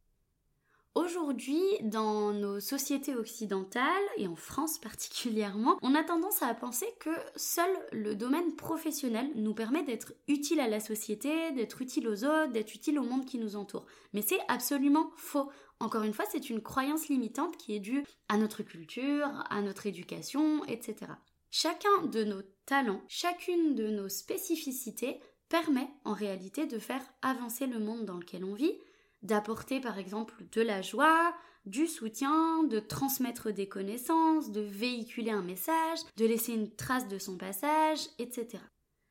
Aujourd'hui, 0.96 1.60
dans 1.82 2.32
nos 2.32 2.58
sociétés 2.58 3.14
occidentales, 3.14 3.84
et 4.16 4.26
en 4.28 4.34
France 4.34 4.78
particulièrement, 4.78 5.76
on 5.82 5.94
a 5.94 6.02
tendance 6.02 6.42
à 6.42 6.54
penser 6.54 6.86
que 7.00 7.10
seul 7.36 7.68
le 7.92 8.14
domaine 8.14 8.56
professionnel 8.56 9.30
nous 9.34 9.52
permet 9.52 9.82
d'être 9.82 10.14
utile 10.26 10.58
à 10.58 10.68
la 10.68 10.80
société, 10.80 11.52
d'être 11.52 11.82
utile 11.82 12.08
aux 12.08 12.24
autres, 12.24 12.50
d'être 12.50 12.74
utile 12.74 12.98
au 12.98 13.02
monde 13.02 13.26
qui 13.26 13.36
nous 13.36 13.56
entoure. 13.56 13.84
Mais 14.14 14.22
c'est 14.22 14.40
absolument 14.48 15.10
faux. 15.18 15.50
Encore 15.80 16.02
une 16.02 16.14
fois, 16.14 16.24
c'est 16.32 16.48
une 16.48 16.62
croyance 16.62 17.08
limitante 17.08 17.58
qui 17.58 17.76
est 17.76 17.80
due 17.80 18.02
à 18.30 18.38
notre 18.38 18.62
culture, 18.62 19.28
à 19.50 19.60
notre 19.60 19.84
éducation, 19.84 20.64
etc. 20.64 21.12
Chacun 21.50 22.06
de 22.06 22.24
nos 22.24 22.40
talents, 22.64 23.02
chacune 23.06 23.74
de 23.74 23.88
nos 23.88 24.08
spécificités 24.08 25.20
permet 25.50 25.90
en 26.06 26.14
réalité 26.14 26.64
de 26.64 26.78
faire 26.78 27.02
avancer 27.20 27.66
le 27.66 27.80
monde 27.80 28.06
dans 28.06 28.16
lequel 28.16 28.44
on 28.44 28.54
vit, 28.54 28.78
d'apporter 29.22 29.80
par 29.80 29.98
exemple 29.98 30.34
de 30.52 30.62
la 30.62 30.82
joie, 30.82 31.34
du 31.64 31.86
soutien, 31.86 32.62
de 32.64 32.78
transmettre 32.78 33.52
des 33.52 33.68
connaissances, 33.68 34.52
de 34.52 34.60
véhiculer 34.60 35.30
un 35.30 35.42
message, 35.42 35.98
de 36.16 36.24
laisser 36.24 36.52
une 36.52 36.70
trace 36.70 37.08
de 37.08 37.18
son 37.18 37.36
passage, 37.36 38.00
etc. 38.18 38.58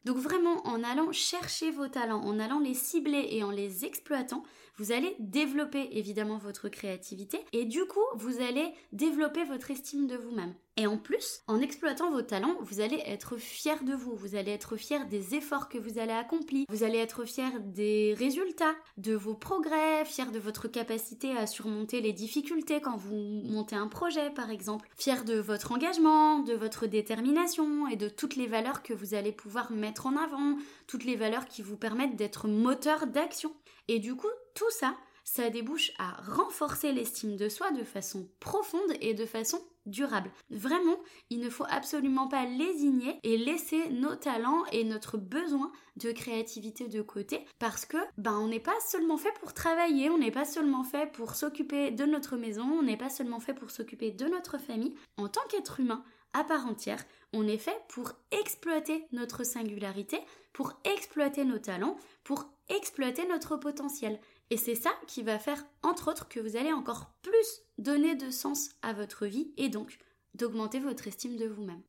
Donc 0.05 0.17
vraiment, 0.17 0.65
en 0.67 0.83
allant 0.83 1.11
chercher 1.11 1.71
vos 1.71 1.87
talents, 1.87 2.23
en 2.23 2.39
allant 2.39 2.59
les 2.59 2.75
cibler 2.75 3.27
et 3.31 3.43
en 3.43 3.51
les 3.51 3.85
exploitant, 3.85 4.43
vous 4.77 4.91
allez 4.91 5.15
développer 5.19 5.89
évidemment 5.97 6.37
votre 6.37 6.69
créativité 6.69 7.39
et 7.53 7.65
du 7.65 7.85
coup, 7.85 8.05
vous 8.15 8.41
allez 8.41 8.71
développer 8.91 9.43
votre 9.43 9.71
estime 9.71 10.07
de 10.07 10.15
vous-même. 10.15 10.53
Et 10.77 10.87
en 10.87 10.97
plus, 10.97 11.41
en 11.47 11.61
exploitant 11.61 12.11
vos 12.11 12.21
talents, 12.21 12.57
vous 12.59 12.81
allez 12.81 13.01
être 13.05 13.37
fier 13.37 13.81
de 13.85 13.93
vous, 13.93 14.13
vous 14.13 14.35
allez 14.35 14.51
être 14.51 14.75
fier 14.75 15.07
des 15.07 15.33
efforts 15.33 15.69
que 15.69 15.77
vous 15.77 15.99
allez 15.99 16.11
accomplir, 16.11 16.65
vous 16.67 16.83
allez 16.83 16.97
être 16.97 17.23
fier 17.23 17.61
des 17.61 18.13
résultats, 18.17 18.75
de 18.97 19.15
vos 19.15 19.35
progrès, 19.35 20.03
fier 20.03 20.33
de 20.33 20.39
votre 20.39 20.67
capacité 20.67 21.31
à 21.37 21.47
surmonter 21.47 22.01
les 22.01 22.11
difficultés 22.11 22.81
quand 22.81 22.97
vous 22.97 23.15
montez 23.15 23.77
un 23.77 23.87
projet 23.87 24.29
par 24.31 24.49
exemple, 24.49 24.89
fier 24.97 25.23
de 25.23 25.39
votre 25.39 25.71
engagement, 25.71 26.39
de 26.39 26.53
votre 26.53 26.87
détermination 26.87 27.87
et 27.87 27.95
de 27.95 28.09
toutes 28.09 28.35
les 28.35 28.47
valeurs 28.47 28.83
que 28.83 28.93
vous 28.93 29.13
allez 29.13 29.31
pouvoir 29.31 29.71
mettre 29.71 30.07
en 30.07 30.17
avant, 30.17 30.57
toutes 30.87 31.05
les 31.05 31.15
valeurs 31.15 31.45
qui 31.45 31.61
vous 31.61 31.77
permettent 31.77 32.17
d'être 32.17 32.49
moteur 32.49 33.07
d'action. 33.07 33.53
Et 33.87 33.99
du 33.99 34.15
coup, 34.15 34.27
tout 34.55 34.69
ça, 34.71 34.93
ça 35.23 35.49
débouche 35.49 35.93
à 35.99 36.21
renforcer 36.21 36.91
l'estime 36.91 37.37
de 37.37 37.47
soi 37.47 37.71
de 37.71 37.83
façon 37.83 38.29
profonde 38.39 38.93
et 38.99 39.13
de 39.13 39.25
façon 39.25 39.59
durable. 39.85 40.31
Vraiment, 40.49 40.97
il 41.29 41.39
ne 41.39 41.49
faut 41.49 41.65
absolument 41.69 42.27
pas 42.27 42.45
lésigner 42.45 43.19
et 43.23 43.37
laisser 43.37 43.89
nos 43.89 44.15
talents 44.15 44.65
et 44.71 44.83
notre 44.83 45.17
besoin 45.17 45.71
de 45.97 46.11
créativité 46.11 46.87
de 46.87 47.01
côté 47.01 47.45
parce 47.59 47.85
que 47.85 47.97
ben 48.17 48.37
on 48.37 48.47
n'est 48.47 48.59
pas 48.59 48.79
seulement 48.85 49.17
fait 49.17 49.33
pour 49.39 49.53
travailler, 49.53 50.09
on 50.09 50.17
n'est 50.17 50.31
pas 50.31 50.45
seulement 50.45 50.83
fait 50.83 51.11
pour 51.11 51.35
s'occuper 51.35 51.91
de 51.91 52.05
notre 52.05 52.37
maison, 52.37 52.63
on 52.63 52.83
n'est 52.83 52.97
pas 52.97 53.09
seulement 53.09 53.39
fait 53.39 53.53
pour 53.53 53.71
s'occuper 53.71 54.11
de 54.11 54.25
notre 54.25 54.57
famille. 54.57 54.95
En 55.17 55.27
tant 55.27 55.45
qu'être 55.49 55.79
humain 55.79 56.03
à 56.33 56.43
part 56.43 56.67
entière, 56.67 57.03
on 57.31 57.47
est 57.47 57.57
fait 57.57 57.81
pour 57.87 58.11
exploiter 58.31 59.05
notre 59.13 59.45
singularité, 59.45 60.19
pour 60.51 60.73
exploiter 60.83 61.45
nos 61.45 61.59
talents, 61.59 61.95
pour 62.25 62.49
exploiter 62.67 63.25
notre 63.27 63.55
potentiel. 63.55 64.19
Et 64.51 64.57
c'est 64.57 64.75
ça 64.75 64.91
qui 65.07 65.23
va 65.23 65.39
faire, 65.39 65.65
entre 65.81 66.11
autres, 66.11 66.27
que 66.27 66.39
vous 66.39 66.55
allez 66.55 66.71
encore 66.71 67.11
plus 67.21 67.63
donner 67.77 68.15
de 68.15 68.29
sens 68.29 68.69
à 68.81 68.93
votre 68.93 69.25
vie 69.25 69.51
et 69.57 69.69
donc 69.69 69.97
d'augmenter 70.35 70.79
votre 70.79 71.07
estime 71.07 71.37
de 71.37 71.47
vous-même. 71.47 71.81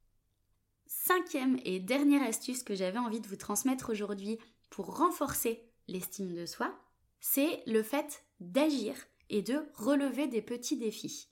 Cinquième 0.86 1.58
et 1.64 1.80
dernière 1.80 2.22
astuce 2.22 2.62
que 2.62 2.74
j'avais 2.74 2.98
envie 2.98 3.20
de 3.20 3.26
vous 3.26 3.36
transmettre 3.36 3.90
aujourd'hui 3.90 4.38
pour 4.70 4.96
renforcer 4.96 5.62
l'estime 5.88 6.34
de 6.34 6.46
soi, 6.46 6.74
c'est 7.20 7.62
le 7.66 7.82
fait 7.82 8.24
d'agir 8.40 8.94
et 9.30 9.42
de 9.42 9.66
relever 9.74 10.26
des 10.26 10.42
petits 10.42 10.76
défis. 10.76 11.28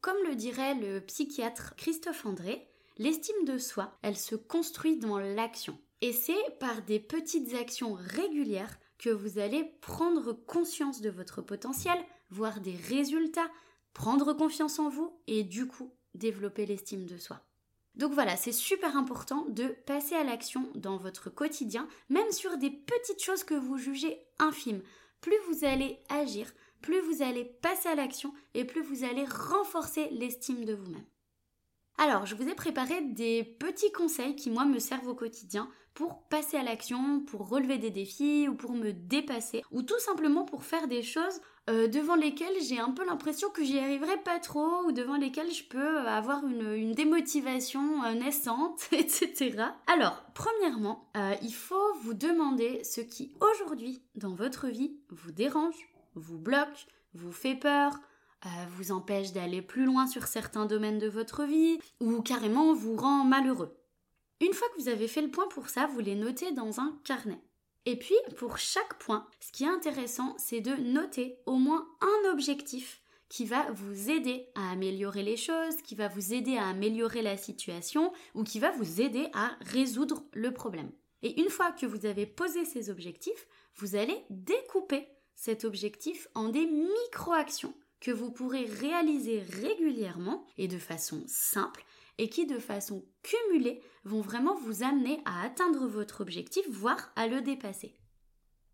Comme 0.00 0.22
le 0.26 0.34
dirait 0.34 0.74
le 0.74 1.00
psychiatre 1.00 1.74
Christophe 1.76 2.26
André, 2.26 2.68
l'estime 2.98 3.44
de 3.46 3.58
soi, 3.58 3.98
elle 4.02 4.16
se 4.16 4.34
construit 4.34 4.98
dans 4.98 5.18
l'action. 5.18 5.78
Et 6.00 6.12
c'est 6.12 6.58
par 6.60 6.82
des 6.82 7.00
petites 7.00 7.54
actions 7.54 7.94
régulières 7.94 8.78
que 9.04 9.10
vous 9.10 9.38
allez 9.38 9.64
prendre 9.82 10.32
conscience 10.32 11.02
de 11.02 11.10
votre 11.10 11.42
potentiel, 11.42 11.98
voir 12.30 12.60
des 12.60 12.74
résultats, 12.74 13.50
prendre 13.92 14.32
confiance 14.32 14.78
en 14.78 14.88
vous 14.88 15.12
et 15.26 15.44
du 15.44 15.66
coup 15.66 15.92
développer 16.14 16.64
l'estime 16.64 17.04
de 17.04 17.18
soi. 17.18 17.42
Donc 17.96 18.14
voilà, 18.14 18.38
c'est 18.38 18.50
super 18.50 18.96
important 18.96 19.44
de 19.50 19.68
passer 19.84 20.14
à 20.14 20.24
l'action 20.24 20.70
dans 20.74 20.96
votre 20.96 21.28
quotidien, 21.28 21.86
même 22.08 22.32
sur 22.32 22.56
des 22.56 22.70
petites 22.70 23.22
choses 23.22 23.44
que 23.44 23.52
vous 23.52 23.76
jugez 23.76 24.18
infimes. 24.38 24.80
Plus 25.20 25.36
vous 25.50 25.66
allez 25.66 25.98
agir, 26.08 26.50
plus 26.80 27.00
vous 27.00 27.22
allez 27.22 27.44
passer 27.44 27.90
à 27.90 27.94
l'action 27.94 28.32
et 28.54 28.64
plus 28.64 28.82
vous 28.82 29.04
allez 29.04 29.26
renforcer 29.26 30.08
l'estime 30.12 30.64
de 30.64 30.72
vous-même. 30.72 31.04
Alors, 31.98 32.24
je 32.24 32.34
vous 32.34 32.48
ai 32.48 32.54
préparé 32.54 33.02
des 33.02 33.44
petits 33.44 33.92
conseils 33.92 34.34
qui, 34.34 34.50
moi, 34.50 34.64
me 34.64 34.78
servent 34.78 35.08
au 35.08 35.14
quotidien 35.14 35.70
pour 35.94 36.22
passer 36.24 36.56
à 36.56 36.62
l'action, 36.62 37.20
pour 37.20 37.48
relever 37.48 37.78
des 37.78 37.90
défis 37.90 38.48
ou 38.48 38.54
pour 38.54 38.72
me 38.72 38.92
dépasser, 38.92 39.62
ou 39.70 39.82
tout 39.82 39.98
simplement 39.98 40.44
pour 40.44 40.64
faire 40.64 40.88
des 40.88 41.02
choses 41.02 41.40
euh, 41.70 41.88
devant 41.88 42.16
lesquelles 42.16 42.60
j'ai 42.62 42.78
un 42.78 42.90
peu 42.90 43.06
l'impression 43.06 43.48
que 43.48 43.64
j'y 43.64 43.78
arriverai 43.78 44.18
pas 44.18 44.38
trop, 44.38 44.84
ou 44.86 44.92
devant 44.92 45.16
lesquelles 45.16 45.52
je 45.52 45.64
peux 45.64 45.98
avoir 46.00 46.44
une, 46.46 46.92
démotivation 46.92 48.04
euh, 48.04 48.14
naissante, 48.14 48.88
etc. 48.92 49.56
Alors, 49.86 50.24
premièrement, 50.34 51.08
euh, 51.16 51.34
il 51.42 51.54
faut 51.54 51.94
vous 52.02 52.14
demander 52.14 52.82
ce 52.84 53.00
qui 53.00 53.32
aujourd'hui 53.40 54.02
dans 54.14 54.34
votre 54.34 54.68
vie 54.68 54.96
vous 55.08 55.32
dérange, 55.32 55.88
vous 56.14 56.38
bloque, 56.38 56.86
vous 57.14 57.32
fait 57.32 57.54
peur, 57.54 57.98
euh, 58.46 58.48
vous 58.76 58.92
empêche 58.92 59.32
d'aller 59.32 59.62
plus 59.62 59.86
loin 59.86 60.06
sur 60.06 60.26
certains 60.26 60.66
domaines 60.66 60.98
de 60.98 61.08
votre 61.08 61.44
vie 61.44 61.78
ou 62.00 62.20
carrément 62.20 62.74
vous 62.74 62.94
rend 62.94 63.24
malheureux. 63.24 63.74
Une 64.40 64.52
fois 64.52 64.68
que 64.70 64.80
vous 64.80 64.88
avez 64.88 65.08
fait 65.08 65.22
le 65.22 65.30
point 65.30 65.48
pour 65.48 65.68
ça, 65.68 65.86
vous 65.86 66.00
les 66.00 66.14
notez 66.14 66.52
dans 66.52 66.80
un 66.80 66.98
carnet. 67.04 67.40
Et 67.86 67.98
puis, 67.98 68.16
pour 68.36 68.58
chaque 68.58 68.98
point, 68.98 69.26
ce 69.40 69.52
qui 69.52 69.64
est 69.64 69.68
intéressant, 69.68 70.34
c'est 70.38 70.60
de 70.60 70.74
noter 70.74 71.38
au 71.46 71.56
moins 71.56 71.86
un 72.00 72.30
objectif 72.32 73.02
qui 73.28 73.44
va 73.44 73.70
vous 73.72 74.10
aider 74.10 74.46
à 74.54 74.70
améliorer 74.70 75.22
les 75.22 75.36
choses, 75.36 75.82
qui 75.82 75.94
va 75.94 76.08
vous 76.08 76.32
aider 76.32 76.56
à 76.56 76.68
améliorer 76.68 77.22
la 77.22 77.36
situation 77.36 78.12
ou 78.34 78.44
qui 78.44 78.60
va 78.60 78.70
vous 78.70 79.00
aider 79.00 79.28
à 79.32 79.52
résoudre 79.60 80.24
le 80.32 80.52
problème. 80.52 80.90
Et 81.22 81.40
une 81.40 81.48
fois 81.48 81.72
que 81.72 81.86
vous 81.86 82.06
avez 82.06 82.26
posé 82.26 82.64
ces 82.64 82.90
objectifs, 82.90 83.46
vous 83.76 83.96
allez 83.96 84.24
découper 84.30 85.08
cet 85.34 85.64
objectif 85.64 86.28
en 86.34 86.48
des 86.48 86.66
micro-actions 86.66 87.74
que 88.00 88.10
vous 88.10 88.30
pourrez 88.30 88.66
réaliser 88.66 89.40
régulièrement 89.40 90.46
et 90.58 90.68
de 90.68 90.78
façon 90.78 91.24
simple 91.26 91.84
et 92.18 92.28
qui 92.28 92.46
de 92.46 92.58
façon 92.58 93.04
cumulée 93.22 93.82
vont 94.04 94.20
vraiment 94.20 94.54
vous 94.54 94.82
amener 94.82 95.20
à 95.24 95.44
atteindre 95.44 95.86
votre 95.86 96.20
objectif, 96.20 96.64
voire 96.70 97.12
à 97.16 97.26
le 97.26 97.40
dépasser. 97.40 97.94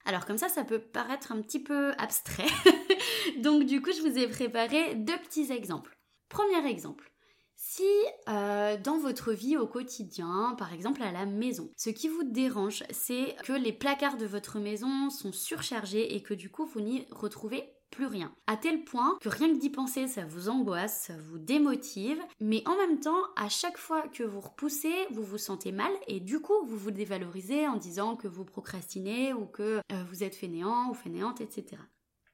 Alors 0.04 0.26
comme 0.26 0.38
ça, 0.38 0.49
ça 0.49 0.64
peut 0.64 0.80
paraître 0.80 1.32
un 1.32 1.40
petit 1.42 1.62
peu 1.62 1.92
abstrait. 1.99 2.47
Donc 3.38 3.64
du 3.64 3.82
coup, 3.82 3.92
je 3.92 4.02
vous 4.02 4.18
ai 4.18 4.26
préparé 4.28 4.94
deux 4.94 5.18
petits 5.18 5.52
exemples. 5.52 5.97
Premier 6.28 6.66
exemple. 6.68 7.11
Si 7.56 7.85
euh, 8.28 8.78
dans 8.78 8.99
votre 8.99 9.32
vie 9.32 9.59
au 9.59 9.66
quotidien, 9.66 10.54
par 10.56 10.73
exemple 10.73 11.02
à 11.02 11.12
la 11.12 11.26
maison, 11.26 11.70
ce 11.76 11.90
qui 11.90 12.09
vous 12.09 12.25
dérange, 12.25 12.85
c'est 12.90 13.37
que 13.44 13.52
les 13.52 13.73
placards 13.73 14.16
de 14.16 14.25
votre 14.25 14.59
maison 14.59 15.11
sont 15.11 15.32
surchargés 15.32 16.14
et 16.14 16.23
que 16.23 16.32
du 16.32 16.50
coup 16.50 16.64
vous 16.64 16.80
n'y 16.80 17.06
retrouvez 17.11 17.75
plus 17.90 18.06
rien. 18.06 18.35
À 18.47 18.56
tel 18.56 18.85
point 18.85 19.18
que 19.20 19.28
rien 19.28 19.49
que 19.49 19.59
d'y 19.59 19.70
penser, 19.70 20.06
ça 20.06 20.25
vous 20.25 20.49
angoisse, 20.49 21.06
ça 21.06 21.14
vous 21.18 21.38
démotive, 21.38 22.20
mais 22.40 22.62
en 22.66 22.76
même 22.76 23.00
temps, 23.00 23.23
à 23.37 23.49
chaque 23.49 23.78
fois 23.78 24.09
que 24.09 24.23
vous 24.23 24.40
repoussez, 24.40 24.94
vous 25.11 25.25
vous 25.25 25.38
sentez 25.38 25.73
mal 25.73 25.92
et 26.06 26.20
du 26.20 26.40
coup, 26.40 26.64
vous 26.64 26.78
vous 26.78 26.90
dévalorisez 26.90 27.66
en 27.66 27.76
disant 27.76 28.16
que 28.16 28.28
vous 28.28 28.44
procrastinez 28.44 29.32
ou 29.32 29.47
que 29.47 29.80
euh, 29.92 30.04
vous 30.09 30.23
êtes 30.23 30.37
fainéant 30.37 30.90
ou 30.90 30.94
fainéante, 30.94 31.40
etc. 31.40 31.82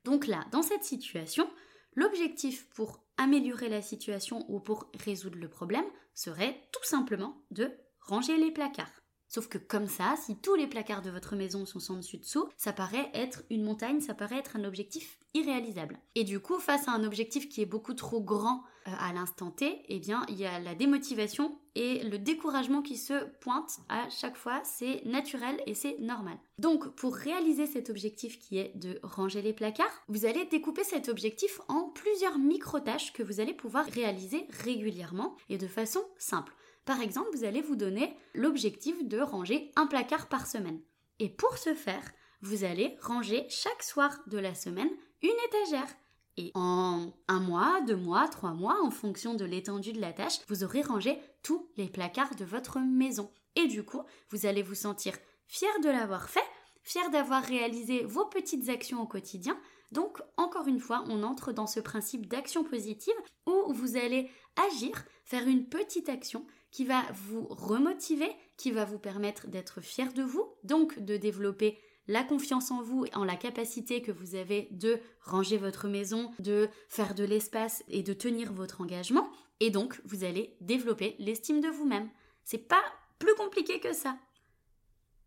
Donc 0.04 0.26
là, 0.26 0.44
dans 0.52 0.62
cette 0.62 0.84
situation, 0.84 1.48
l'objectif 1.94 2.68
pour 2.70 3.00
améliorer 3.16 3.68
la 3.68 3.82
situation 3.82 4.44
ou 4.48 4.60
pour 4.60 4.90
résoudre 5.04 5.38
le 5.38 5.48
problème 5.48 5.86
serait 6.14 6.60
tout 6.72 6.84
simplement 6.84 7.42
de 7.50 7.72
ranger 8.00 8.36
les 8.36 8.50
placards. 8.50 9.00
Sauf 9.28 9.48
que 9.48 9.58
comme 9.58 9.88
ça, 9.88 10.14
si 10.16 10.36
tous 10.36 10.54
les 10.54 10.66
placards 10.66 11.02
de 11.02 11.10
votre 11.10 11.36
maison 11.36 11.66
sont 11.66 11.80
sans 11.80 11.96
dessus 11.96 12.18
dessous, 12.18 12.48
ça 12.56 12.72
paraît 12.72 13.10
être 13.12 13.42
une 13.50 13.64
montagne, 13.64 14.00
ça 14.00 14.14
paraît 14.14 14.38
être 14.38 14.56
un 14.56 14.64
objectif 14.64 15.18
irréalisable. 15.34 15.98
Et 16.14 16.24
du 16.24 16.40
coup, 16.40 16.58
face 16.58 16.88
à 16.88 16.92
un 16.92 17.04
objectif 17.04 17.48
qui 17.48 17.60
est 17.60 17.66
beaucoup 17.66 17.94
trop 17.94 18.20
grand 18.20 18.62
euh, 18.86 18.92
à 18.98 19.12
l'instant 19.12 19.50
T, 19.50 19.82
eh 19.88 19.98
bien, 19.98 20.24
il 20.28 20.36
y 20.36 20.46
a 20.46 20.58
la 20.58 20.74
démotivation 20.74 21.58
et 21.74 22.02
le 22.04 22.18
découragement 22.18 22.80
qui 22.80 22.96
se 22.96 23.24
pointent 23.40 23.80
à 23.88 24.08
chaque 24.08 24.36
fois. 24.36 24.62
C'est 24.64 25.04
naturel 25.04 25.60
et 25.66 25.74
c'est 25.74 25.98
normal. 25.98 26.38
Donc, 26.58 26.88
pour 26.94 27.14
réaliser 27.14 27.66
cet 27.66 27.90
objectif 27.90 28.38
qui 28.38 28.58
est 28.58 28.72
de 28.76 28.98
ranger 29.02 29.42
les 29.42 29.52
placards, 29.52 30.02
vous 30.08 30.24
allez 30.24 30.46
découper 30.46 30.84
cet 30.84 31.08
objectif 31.08 31.60
en 31.68 31.90
plusieurs 31.90 32.38
micro-tâches 32.38 33.12
que 33.12 33.22
vous 33.22 33.40
allez 33.40 33.54
pouvoir 33.54 33.84
réaliser 33.86 34.46
régulièrement 34.64 35.36
et 35.50 35.58
de 35.58 35.66
façon 35.66 36.02
simple. 36.16 36.54
Par 36.86 37.00
exemple, 37.02 37.28
vous 37.34 37.44
allez 37.44 37.60
vous 37.60 37.76
donner 37.76 38.16
l'objectif 38.32 39.06
de 39.06 39.20
ranger 39.20 39.72
un 39.74 39.86
placard 39.86 40.28
par 40.28 40.46
semaine. 40.46 40.80
Et 41.18 41.28
pour 41.28 41.58
ce 41.58 41.74
faire, 41.74 42.12
vous 42.42 42.64
allez 42.64 42.96
ranger 43.02 43.44
chaque 43.50 43.82
soir 43.82 44.20
de 44.28 44.38
la 44.38 44.54
semaine 44.54 44.90
une 45.20 45.30
étagère. 45.48 45.88
Et 46.36 46.52
en 46.54 47.12
un 47.28 47.40
mois, 47.40 47.80
deux 47.86 47.96
mois, 47.96 48.28
trois 48.28 48.52
mois, 48.52 48.80
en 48.82 48.90
fonction 48.90 49.34
de 49.34 49.44
l'étendue 49.44 49.92
de 49.92 50.00
la 50.00 50.12
tâche, 50.12 50.38
vous 50.48 50.62
aurez 50.62 50.82
rangé 50.82 51.18
tous 51.42 51.68
les 51.76 51.88
placards 51.88 52.36
de 52.36 52.44
votre 52.44 52.78
maison. 52.78 53.32
Et 53.56 53.66
du 53.66 53.82
coup, 53.82 54.02
vous 54.30 54.46
allez 54.46 54.62
vous 54.62 54.74
sentir 54.74 55.14
fier 55.48 55.80
de 55.82 55.88
l'avoir 55.88 56.28
fait, 56.28 56.44
fier 56.82 57.10
d'avoir 57.10 57.42
réalisé 57.42 58.04
vos 58.04 58.26
petites 58.26 58.68
actions 58.68 59.02
au 59.02 59.06
quotidien. 59.06 59.58
Donc, 59.90 60.18
encore 60.36 60.68
une 60.68 60.80
fois, 60.80 61.04
on 61.08 61.22
entre 61.22 61.52
dans 61.52 61.66
ce 61.66 61.80
principe 61.80 62.26
d'action 62.26 62.62
positive 62.62 63.14
où 63.46 63.72
vous 63.72 63.96
allez 63.96 64.30
agir, 64.70 65.04
faire 65.24 65.48
une 65.48 65.68
petite 65.68 66.08
action 66.08 66.46
qui 66.76 66.84
va 66.84 67.06
vous 67.14 67.46
remotiver, 67.48 68.30
qui 68.58 68.70
va 68.70 68.84
vous 68.84 68.98
permettre 68.98 69.46
d'être 69.46 69.80
fier 69.80 70.12
de 70.12 70.22
vous, 70.22 70.46
donc 70.62 70.98
de 70.98 71.16
développer 71.16 71.78
la 72.06 72.22
confiance 72.22 72.70
en 72.70 72.82
vous 72.82 73.06
en 73.14 73.24
la 73.24 73.36
capacité 73.36 74.02
que 74.02 74.12
vous 74.12 74.34
avez 74.34 74.68
de 74.72 75.00
ranger 75.22 75.56
votre 75.56 75.88
maison, 75.88 76.32
de 76.38 76.68
faire 76.90 77.14
de 77.14 77.24
l'espace 77.24 77.82
et 77.88 78.02
de 78.02 78.12
tenir 78.12 78.52
votre 78.52 78.82
engagement. 78.82 79.30
Et 79.60 79.70
donc, 79.70 79.98
vous 80.04 80.22
allez 80.22 80.54
développer 80.60 81.16
l'estime 81.18 81.62
de 81.62 81.68
vous-même. 81.68 82.10
C'est 82.44 82.68
pas 82.68 82.82
plus 83.18 83.34
compliqué 83.36 83.80
que 83.80 83.94
ça. 83.94 84.18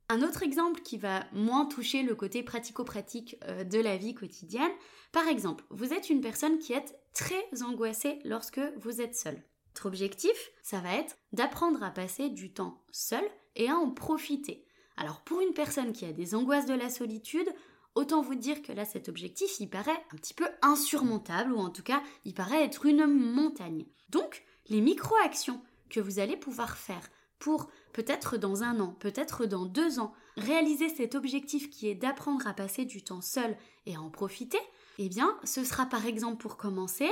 Un 0.08 0.22
autre 0.22 0.44
exemple 0.44 0.82
qui 0.84 1.00
va 1.00 1.26
moins 1.34 1.66
toucher 1.66 2.04
le 2.04 2.14
côté 2.14 2.44
pratico-pratique 2.44 3.38
euh, 3.46 3.64
de 3.64 3.80
la 3.80 3.98
vie 3.98 4.14
quotidienne, 4.14 4.72
par 5.12 5.28
exemple, 5.28 5.64
vous 5.72 5.94
êtes 5.94 6.12
une 6.12 6.22
personne 6.22 6.60
qui 6.60 6.74
est 6.74 6.96
très 7.16 7.44
angoissée 7.64 8.20
lorsque 8.24 8.62
vous 8.78 9.02
êtes 9.02 9.16
seule. 9.16 9.42
Votre 9.70 9.86
objectif, 9.86 10.52
ça 10.62 10.80
va 10.80 10.96
être 10.96 11.18
d'apprendre 11.32 11.84
à 11.84 11.92
passer 11.92 12.30
du 12.30 12.52
temps 12.52 12.82
seul 12.92 13.24
et 13.56 13.70
à 13.70 13.76
en 13.76 13.92
profiter. 13.92 14.66
Alors 14.98 15.22
pour 15.22 15.40
une 15.40 15.54
personne 15.54 15.94
qui 15.94 16.06
a 16.06 16.12
des 16.12 16.36
angoisses 16.36 16.66
de 16.66 16.74
la 16.74 16.90
solitude, 16.90 17.48
autant 17.96 18.22
vous 18.22 18.36
dire 18.36 18.62
que 18.62 18.74
là 18.74 18.84
cet 18.84 19.08
objectif, 19.08 19.60
il 19.60 19.70
paraît 19.70 20.04
un 20.12 20.18
petit 20.18 20.34
peu 20.34 20.48
insurmontable 20.62 21.54
ou 21.54 21.60
en 21.60 21.70
tout 21.70 21.84
cas, 21.84 22.04
il 22.26 22.34
paraît 22.34 22.64
être 22.64 22.86
une 22.86 23.06
montagne. 23.06 23.86
Donc, 24.10 24.44
les 24.68 24.82
micro-actions 24.82 25.62
que 25.90 26.00
vous 26.00 26.20
allez 26.20 26.36
pouvoir 26.36 26.78
faire 26.78 27.10
pour 27.40 27.70
peut-être 27.94 28.38
dans 28.38 28.64
un 28.64 28.80
an, 28.80 28.96
peut-être 29.00 29.46
dans 29.46 29.66
deux 29.66 30.00
ans, 30.00 30.14
réaliser 30.36 30.90
cet 30.90 31.16
objectif 31.16 31.70
qui 31.70 31.88
est 31.88 31.96
d'apprendre 31.96 32.46
à 32.48 32.54
passer 32.54 32.86
du 32.86 33.02
temps 33.02 33.22
seul 33.22 33.56
et 33.86 33.96
à 33.96 34.02
en 34.02 34.10
profiter, 34.10 34.60
eh 34.98 35.08
bien, 35.10 35.38
ce 35.46 35.64
sera 35.64 35.86
par 35.86 36.06
exemple 36.06 36.42
pour 36.42 36.58
commencer 36.58 37.10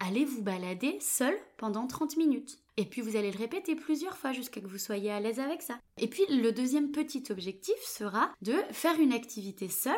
allez 0.00 0.24
vous 0.24 0.42
balader 0.42 0.98
seul 1.00 1.34
pendant 1.58 1.86
30 1.86 2.16
minutes. 2.16 2.58
Et 2.76 2.86
puis 2.86 3.02
vous 3.02 3.16
allez 3.16 3.30
le 3.30 3.38
répéter 3.38 3.76
plusieurs 3.76 4.16
fois 4.16 4.32
jusqu'à 4.32 4.60
que 4.60 4.66
vous 4.66 4.78
soyez 4.78 5.10
à 5.12 5.20
l'aise 5.20 5.38
avec 5.38 5.62
ça. 5.62 5.78
Et 5.98 6.08
puis 6.08 6.24
le 6.28 6.50
deuxième 6.50 6.90
petit 6.90 7.22
objectif 7.30 7.76
sera 7.84 8.32
de 8.40 8.54
faire 8.72 8.98
une 8.98 9.12
activité 9.12 9.68
seule 9.68 9.94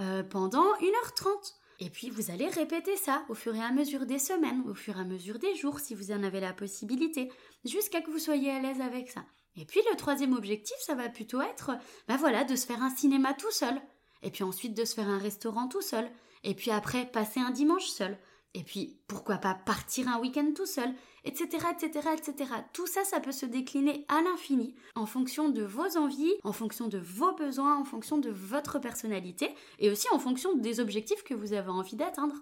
euh, 0.00 0.22
pendant 0.22 0.64
1h30. 0.80 1.54
Et 1.80 1.90
puis 1.90 2.10
vous 2.10 2.30
allez 2.30 2.48
répéter 2.48 2.96
ça 2.96 3.24
au 3.28 3.34
fur 3.34 3.54
et 3.54 3.62
à 3.62 3.72
mesure 3.72 4.06
des 4.06 4.18
semaines, 4.18 4.62
au 4.68 4.74
fur 4.74 4.96
et 4.96 5.00
à 5.00 5.04
mesure 5.04 5.38
des 5.38 5.54
jours 5.54 5.80
si 5.80 5.94
vous 5.94 6.10
en 6.12 6.22
avez 6.22 6.40
la 6.40 6.52
possibilité, 6.52 7.30
jusqu'à 7.64 8.00
que 8.00 8.10
vous 8.10 8.18
soyez 8.18 8.50
à 8.50 8.60
l'aise 8.60 8.80
avec 8.80 9.10
ça. 9.10 9.24
Et 9.56 9.66
puis 9.66 9.80
le 9.90 9.96
troisième 9.96 10.32
objectif, 10.32 10.76
ça 10.80 10.94
va 10.94 11.08
plutôt 11.08 11.42
être, 11.42 11.72
bah 12.08 12.16
voilà, 12.16 12.44
de 12.44 12.56
se 12.56 12.66
faire 12.66 12.82
un 12.82 12.94
cinéma 12.94 13.34
tout 13.34 13.50
seul. 13.50 13.82
Et 14.22 14.30
puis 14.30 14.44
ensuite 14.44 14.74
de 14.74 14.84
se 14.84 14.94
faire 14.94 15.08
un 15.08 15.18
restaurant 15.18 15.68
tout 15.68 15.82
seul. 15.82 16.08
Et 16.44 16.54
puis 16.54 16.70
après 16.70 17.04
passer 17.04 17.40
un 17.40 17.50
dimanche 17.50 17.86
seul. 17.86 18.16
Et 18.54 18.64
puis, 18.64 18.98
pourquoi 19.08 19.36
pas 19.36 19.54
partir 19.54 20.08
un 20.08 20.20
week-end 20.20 20.52
tout 20.54 20.66
seul, 20.66 20.92
etc., 21.24 21.66
etc., 21.70 22.08
etc. 22.12 22.50
Tout 22.74 22.86
ça, 22.86 23.02
ça 23.02 23.18
peut 23.18 23.32
se 23.32 23.46
décliner 23.46 24.04
à 24.08 24.20
l'infini 24.20 24.74
en 24.94 25.06
fonction 25.06 25.48
de 25.48 25.62
vos 25.62 25.96
envies, 25.96 26.34
en 26.44 26.52
fonction 26.52 26.88
de 26.88 26.98
vos 26.98 27.34
besoins, 27.34 27.78
en 27.78 27.84
fonction 27.84 28.18
de 28.18 28.30
votre 28.30 28.78
personnalité 28.78 29.54
et 29.78 29.90
aussi 29.90 30.06
en 30.12 30.18
fonction 30.18 30.54
des 30.54 30.80
objectifs 30.80 31.24
que 31.24 31.34
vous 31.34 31.54
avez 31.54 31.70
envie 31.70 31.96
d'atteindre. 31.96 32.36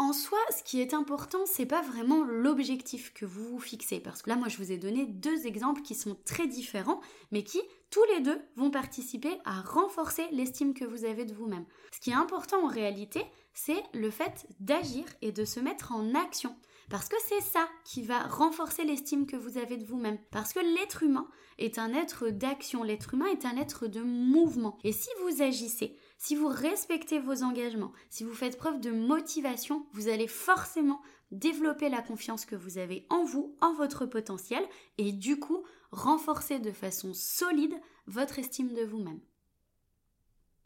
En 0.00 0.12
soi, 0.12 0.38
ce 0.50 0.64
qui 0.64 0.80
est 0.80 0.92
important, 0.92 1.46
c'est 1.46 1.66
pas 1.66 1.80
vraiment 1.80 2.24
l'objectif 2.24 3.14
que 3.14 3.24
vous 3.24 3.46
vous 3.46 3.60
fixez, 3.60 4.00
parce 4.00 4.22
que 4.22 4.30
là, 4.30 4.34
moi, 4.34 4.48
je 4.48 4.56
vous 4.56 4.72
ai 4.72 4.76
donné 4.76 5.06
deux 5.06 5.46
exemples 5.46 5.82
qui 5.82 5.94
sont 5.94 6.16
très 6.24 6.48
différents, 6.48 7.00
mais 7.30 7.44
qui, 7.44 7.62
tous 7.90 8.02
les 8.12 8.20
deux, 8.20 8.40
vont 8.56 8.72
participer 8.72 9.38
à 9.44 9.60
renforcer 9.60 10.26
l'estime 10.32 10.74
que 10.74 10.84
vous 10.84 11.04
avez 11.04 11.24
de 11.24 11.32
vous-même. 11.32 11.64
Ce 11.92 12.00
qui 12.00 12.10
est 12.10 12.14
important 12.14 12.64
en 12.64 12.66
réalité, 12.66 13.24
c'est 13.54 13.82
le 13.94 14.10
fait 14.10 14.46
d'agir 14.60 15.04
et 15.22 15.32
de 15.32 15.44
se 15.44 15.60
mettre 15.60 15.92
en 15.92 16.14
action. 16.14 16.54
Parce 16.90 17.08
que 17.08 17.16
c'est 17.26 17.40
ça 17.40 17.66
qui 17.84 18.02
va 18.02 18.20
renforcer 18.26 18.84
l'estime 18.84 19.26
que 19.26 19.36
vous 19.36 19.56
avez 19.56 19.76
de 19.76 19.86
vous-même. 19.86 20.18
Parce 20.30 20.52
que 20.52 20.60
l'être 20.60 21.02
humain 21.02 21.26
est 21.58 21.78
un 21.78 21.94
être 21.94 22.28
d'action, 22.28 22.82
l'être 22.82 23.14
humain 23.14 23.26
est 23.26 23.46
un 23.46 23.56
être 23.56 23.86
de 23.86 24.02
mouvement. 24.02 24.78
Et 24.84 24.92
si 24.92 25.08
vous 25.22 25.40
agissez, 25.40 25.96
si 26.18 26.36
vous 26.36 26.48
respectez 26.48 27.20
vos 27.20 27.42
engagements, 27.42 27.92
si 28.10 28.24
vous 28.24 28.34
faites 28.34 28.58
preuve 28.58 28.80
de 28.80 28.90
motivation, 28.90 29.86
vous 29.92 30.08
allez 30.08 30.28
forcément 30.28 31.00
développer 31.30 31.88
la 31.88 32.02
confiance 32.02 32.44
que 32.44 32.56
vous 32.56 32.76
avez 32.76 33.06
en 33.08 33.24
vous, 33.24 33.56
en 33.60 33.72
votre 33.72 34.04
potentiel, 34.04 34.62
et 34.98 35.12
du 35.12 35.38
coup 35.38 35.64
renforcer 35.90 36.58
de 36.58 36.72
façon 36.72 37.14
solide 37.14 37.74
votre 38.06 38.38
estime 38.38 38.74
de 38.74 38.84
vous-même. 38.84 39.20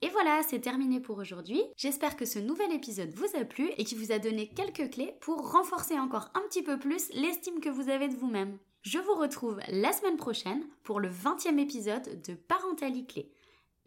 Et 0.00 0.08
voilà, 0.11 0.42
c'est 0.48 0.61
terminé 0.61 1.00
pour 1.00 1.18
aujourd'hui. 1.18 1.61
J'espère 1.76 2.16
que 2.16 2.24
ce 2.24 2.38
nouvel 2.38 2.72
épisode 2.72 3.12
vous 3.14 3.37
a 3.37 3.44
plu 3.44 3.70
et 3.76 3.84
qu'il 3.84 3.98
vous 3.98 4.12
a 4.12 4.20
donné 4.20 4.48
quelques 4.48 4.90
clés 4.90 5.14
pour 5.20 5.50
renforcer 5.50 5.98
encore 5.98 6.30
un 6.34 6.40
petit 6.48 6.62
peu 6.62 6.78
plus 6.78 7.08
l'estime 7.14 7.61
que 7.61 7.68
vous 7.68 7.88
avez 7.88 8.08
de 8.08 8.16
vous-même. 8.16 8.58
Je 8.82 8.98
vous 8.98 9.14
retrouve 9.14 9.58
la 9.68 9.92
semaine 9.92 10.16
prochaine 10.16 10.62
pour 10.84 11.00
le 11.00 11.08
20e 11.08 11.58
épisode 11.58 12.22
de 12.22 12.34
Parentali 12.34 13.06
Clé. 13.06 13.32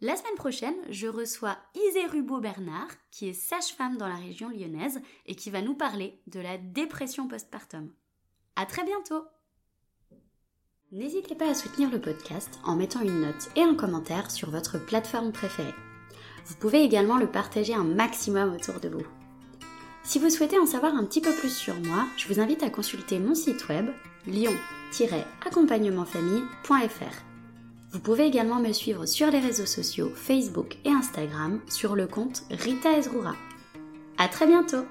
La 0.02 0.16
semaine 0.16 0.34
prochaine, 0.34 0.74
je 0.90 1.06
reçois 1.06 1.56
Isée 1.74 2.06
Rubo-Bernard, 2.06 2.90
qui 3.10 3.28
est 3.28 3.32
sage-femme 3.32 3.96
dans 3.96 4.08
la 4.08 4.16
région 4.16 4.50
lyonnaise 4.50 5.00
et 5.26 5.34
qui 5.34 5.48
va 5.48 5.62
nous 5.62 5.74
parler 5.74 6.20
de 6.26 6.40
la 6.40 6.58
dépression 6.58 7.26
postpartum. 7.26 7.90
À 8.56 8.66
très 8.66 8.84
bientôt! 8.84 9.24
N'hésitez 10.90 11.34
pas 11.34 11.48
à 11.48 11.54
soutenir 11.54 11.90
le 11.90 12.00
podcast 12.00 12.60
en 12.64 12.76
mettant 12.76 13.00
une 13.00 13.22
note 13.22 13.48
et 13.56 13.62
un 13.62 13.74
commentaire 13.74 14.30
sur 14.30 14.50
votre 14.50 14.78
plateforme 14.84 15.32
préférée. 15.32 15.72
Vous 16.46 16.54
pouvez 16.56 16.82
également 16.82 17.16
le 17.16 17.26
partager 17.26 17.74
un 17.74 17.84
maximum 17.84 18.54
autour 18.54 18.80
de 18.80 18.88
vous. 18.88 19.06
Si 20.04 20.18
vous 20.18 20.30
souhaitez 20.30 20.58
en 20.58 20.66
savoir 20.66 20.96
un 20.96 21.04
petit 21.04 21.20
peu 21.20 21.32
plus 21.32 21.54
sur 21.54 21.78
moi, 21.80 22.06
je 22.16 22.26
vous 22.26 22.40
invite 22.40 22.62
à 22.62 22.70
consulter 22.70 23.18
mon 23.18 23.34
site 23.34 23.68
web 23.68 23.90
lion-accompagnementfamille.fr. 24.26 27.22
Vous 27.92 28.00
pouvez 28.00 28.26
également 28.26 28.58
me 28.58 28.72
suivre 28.72 29.04
sur 29.06 29.30
les 29.30 29.40
réseaux 29.40 29.66
sociaux 29.66 30.10
Facebook 30.14 30.78
et 30.84 30.90
Instagram 30.90 31.60
sur 31.68 31.94
le 31.94 32.06
compte 32.06 32.44
Rita 32.50 32.98
Ezrura. 32.98 33.34
À 34.18 34.28
très 34.28 34.46
bientôt! 34.46 34.84